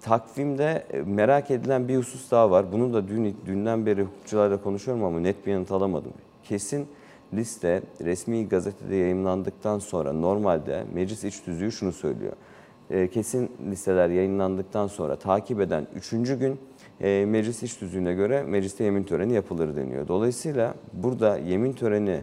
takvimde 0.00 0.84
e, 0.92 1.00
merak 1.00 1.50
edilen 1.50 1.88
bir 1.88 1.96
husus 1.96 2.30
daha 2.30 2.50
var. 2.50 2.72
Bunu 2.72 2.94
da 2.94 3.08
dün 3.08 3.36
dünden 3.46 3.86
beri 3.86 4.02
hukukçularla 4.02 4.62
konuşuyorum 4.62 5.04
ama 5.04 5.20
net 5.20 5.46
bir 5.46 5.52
yanıt 5.52 5.72
alamadım. 5.72 6.12
Kesin 6.44 6.88
liste 7.34 7.82
resmi 8.00 8.48
gazetede 8.48 8.96
yayınlandıktan 8.96 9.78
sonra 9.78 10.12
normalde 10.12 10.84
meclis 10.94 11.24
iç 11.24 11.40
tüzüğü 11.40 11.72
şunu 11.72 11.92
söylüyor. 11.92 12.32
E, 12.90 13.08
kesin 13.08 13.50
listeler 13.70 14.08
yayınlandıktan 14.08 14.86
sonra 14.86 15.16
takip 15.16 15.60
eden 15.60 15.86
3. 15.94 16.10
gün 16.10 16.58
e, 17.00 17.24
meclis 17.28 17.62
iç 17.62 17.74
tüzüğüne 17.74 18.14
göre 18.14 18.42
mecliste 18.42 18.84
yemin 18.84 19.02
töreni 19.02 19.34
yapılır 19.34 19.76
deniyor. 19.76 20.08
Dolayısıyla 20.08 20.74
burada 20.92 21.38
yemin 21.38 21.72
töreni 21.72 22.20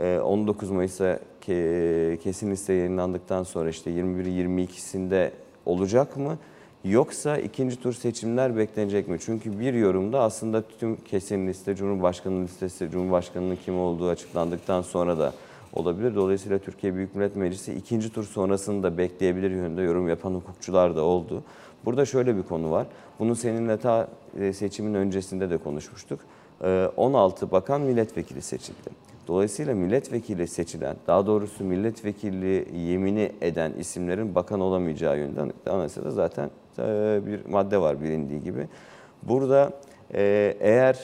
e, 0.00 0.18
19 0.18 0.70
Mayıs'a 0.70 1.18
ke- 1.46 2.16
kesin 2.16 2.50
liste 2.50 2.72
yayınlandıktan 2.72 3.42
sonra 3.42 3.68
işte 3.68 3.90
21-22'sinde 3.90 5.30
olacak 5.66 6.16
mı? 6.16 6.38
Yoksa 6.84 7.38
ikinci 7.38 7.80
tur 7.80 7.92
seçimler 7.92 8.56
beklenecek 8.56 9.08
mi? 9.08 9.18
Çünkü 9.20 9.60
bir 9.60 9.74
yorumda 9.74 10.20
aslında 10.20 10.62
tüm 10.62 10.96
kesin 10.96 11.46
liste 11.46 11.74
Cumhurbaşkanı 11.74 12.44
listesi, 12.44 12.90
Cumhurbaşkanının 12.90 13.56
kim 13.64 13.80
olduğu 13.80 14.08
açıklandıktan 14.08 14.82
sonra 14.82 15.18
da 15.18 15.32
olabilir. 15.72 16.14
Dolayısıyla 16.14 16.58
Türkiye 16.58 16.94
Büyük 16.94 17.14
Millet 17.14 17.36
Meclisi 17.36 17.74
ikinci 17.74 18.12
tur 18.12 18.24
sonrasını 18.24 18.82
da 18.82 18.98
bekleyebilir 18.98 19.50
yönünde 19.50 19.82
yorum 19.82 20.08
yapan 20.08 20.34
hukukçular 20.34 20.96
da 20.96 21.02
oldu. 21.02 21.42
Burada 21.84 22.04
şöyle 22.04 22.36
bir 22.36 22.42
konu 22.42 22.70
var. 22.70 22.86
Bunu 23.18 23.36
seninle 23.36 23.76
ta 23.76 24.08
e, 24.40 24.52
seçimin 24.52 24.94
öncesinde 24.94 25.50
de 25.50 25.58
konuşmuştuk. 25.58 26.20
E, 26.64 26.88
16 26.96 27.50
bakan 27.50 27.80
milletvekili 27.80 28.42
seçildi. 28.42 28.90
Dolayısıyla 29.28 29.74
milletvekili 29.74 30.48
seçilen, 30.48 30.96
daha 31.06 31.26
doğrusu 31.26 31.64
milletvekili 31.64 32.78
yemini 32.78 33.32
eden 33.40 33.72
isimlerin 33.72 34.34
bakan 34.34 34.60
olamayacağı 34.60 35.18
yönünden 35.18 35.52
anayasada 35.66 36.10
zaten 36.10 36.50
e, 36.78 37.20
bir 37.26 37.46
madde 37.46 37.80
var 37.80 38.02
bilindiği 38.02 38.42
gibi. 38.42 38.68
Burada 39.22 39.72
e, 40.14 40.56
eğer 40.60 40.98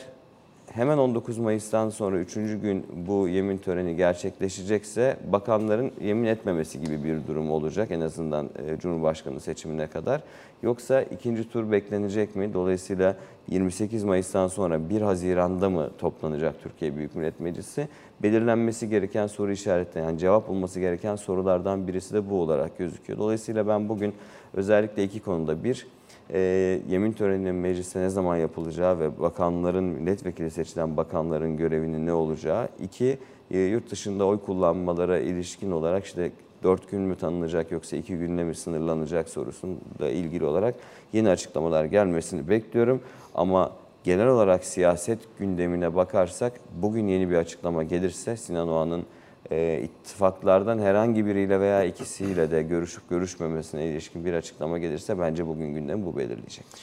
hemen 0.72 0.98
19 0.98 1.38
Mayıs'tan 1.38 1.90
sonra 1.90 2.18
3. 2.18 2.34
gün 2.34 2.86
bu 3.06 3.28
yemin 3.28 3.58
töreni 3.58 3.96
gerçekleşecekse 3.96 5.16
bakanların 5.32 5.92
yemin 6.00 6.24
etmemesi 6.24 6.80
gibi 6.80 7.04
bir 7.04 7.26
durum 7.26 7.50
olacak 7.50 7.90
en 7.90 8.00
azından 8.00 8.46
e, 8.46 8.78
Cumhurbaşkanı 8.78 9.40
seçimine 9.40 9.86
kadar. 9.86 10.22
Yoksa 10.62 11.02
ikinci 11.02 11.50
tur 11.50 11.72
beklenecek 11.72 12.36
mi? 12.36 12.54
Dolayısıyla 12.54 13.16
28 13.48 14.04
Mayıs'tan 14.04 14.48
sonra 14.48 14.90
1 14.90 15.00
Haziran'da 15.00 15.70
mı 15.70 15.90
toplanacak 15.98 16.62
Türkiye 16.62 16.96
Büyük 16.96 17.14
Millet 17.14 17.40
Meclisi? 17.40 17.88
Belirlenmesi 18.22 18.88
gereken 18.88 19.26
soru 19.26 19.52
işaretleri 19.52 20.04
yani 20.04 20.18
cevap 20.18 20.48
bulması 20.48 20.80
gereken 20.80 21.16
sorulardan 21.16 21.88
birisi 21.88 22.14
de 22.14 22.30
bu 22.30 22.40
olarak 22.40 22.78
gözüküyor. 22.78 23.18
Dolayısıyla 23.18 23.66
ben 23.66 23.88
bugün 23.88 24.14
özellikle 24.54 25.04
iki 25.04 25.20
konuda 25.20 25.64
bir 25.64 25.86
e, 26.32 26.40
yemin 26.88 27.12
töreninin 27.12 27.54
mecliste 27.54 28.00
ne 28.00 28.08
zaman 28.08 28.36
yapılacağı 28.36 29.00
ve 29.00 29.20
bakanların, 29.20 29.84
milletvekili 29.84 30.50
seçilen 30.50 30.96
bakanların 30.96 31.56
görevinin 31.56 32.06
ne 32.06 32.12
olacağı. 32.12 32.68
İki, 32.82 33.18
e, 33.50 33.58
yurt 33.58 33.90
dışında 33.90 34.24
oy 34.24 34.38
kullanmalara 34.40 35.18
ilişkin 35.18 35.70
olarak 35.70 36.04
işte 36.04 36.30
dört 36.62 36.90
gün 36.90 37.00
mü 37.00 37.16
tanınacak 37.16 37.70
yoksa 37.72 37.96
iki 37.96 38.16
günle 38.16 38.44
mi 38.44 38.54
sınırlanacak 38.54 39.28
sorusuyla 39.28 40.10
ilgili 40.10 40.44
olarak 40.44 40.74
yeni 41.12 41.28
açıklamalar 41.28 41.84
gelmesini 41.84 42.48
bekliyorum. 42.48 43.00
Ama 43.34 43.72
genel 44.04 44.26
olarak 44.26 44.64
siyaset 44.64 45.18
gündemine 45.38 45.94
bakarsak 45.94 46.52
bugün 46.82 47.06
yeni 47.06 47.30
bir 47.30 47.36
açıklama 47.36 47.82
gelirse 47.82 48.36
Sinan 48.36 48.68
Oğan'ın 48.68 49.04
e, 49.50 49.80
ittifaklardan 49.84 50.78
herhangi 50.78 51.26
biriyle 51.26 51.60
veya 51.60 51.84
ikisiyle 51.84 52.50
de 52.50 52.62
görüşüp 52.62 53.10
görüşmemesine 53.10 53.86
ilişkin 53.86 54.24
bir 54.24 54.32
açıklama 54.32 54.78
gelirse 54.78 55.18
bence 55.18 55.46
bugün 55.46 55.74
gündemi 55.74 56.06
bu 56.06 56.16
belirleyecektir. 56.16 56.80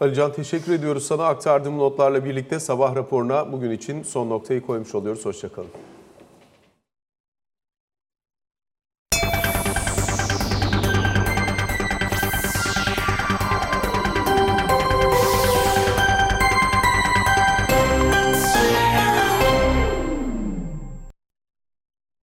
Alican 0.00 0.32
teşekkür 0.32 0.72
ediyoruz 0.72 1.06
sana. 1.06 1.26
Aktardığım 1.26 1.78
notlarla 1.78 2.24
birlikte 2.24 2.60
sabah 2.60 2.96
raporuna 2.96 3.52
bugün 3.52 3.70
için 3.70 4.02
son 4.02 4.30
noktayı 4.30 4.66
koymuş 4.66 4.94
oluyoruz. 4.94 5.24
Hoşçakalın. 5.24 5.70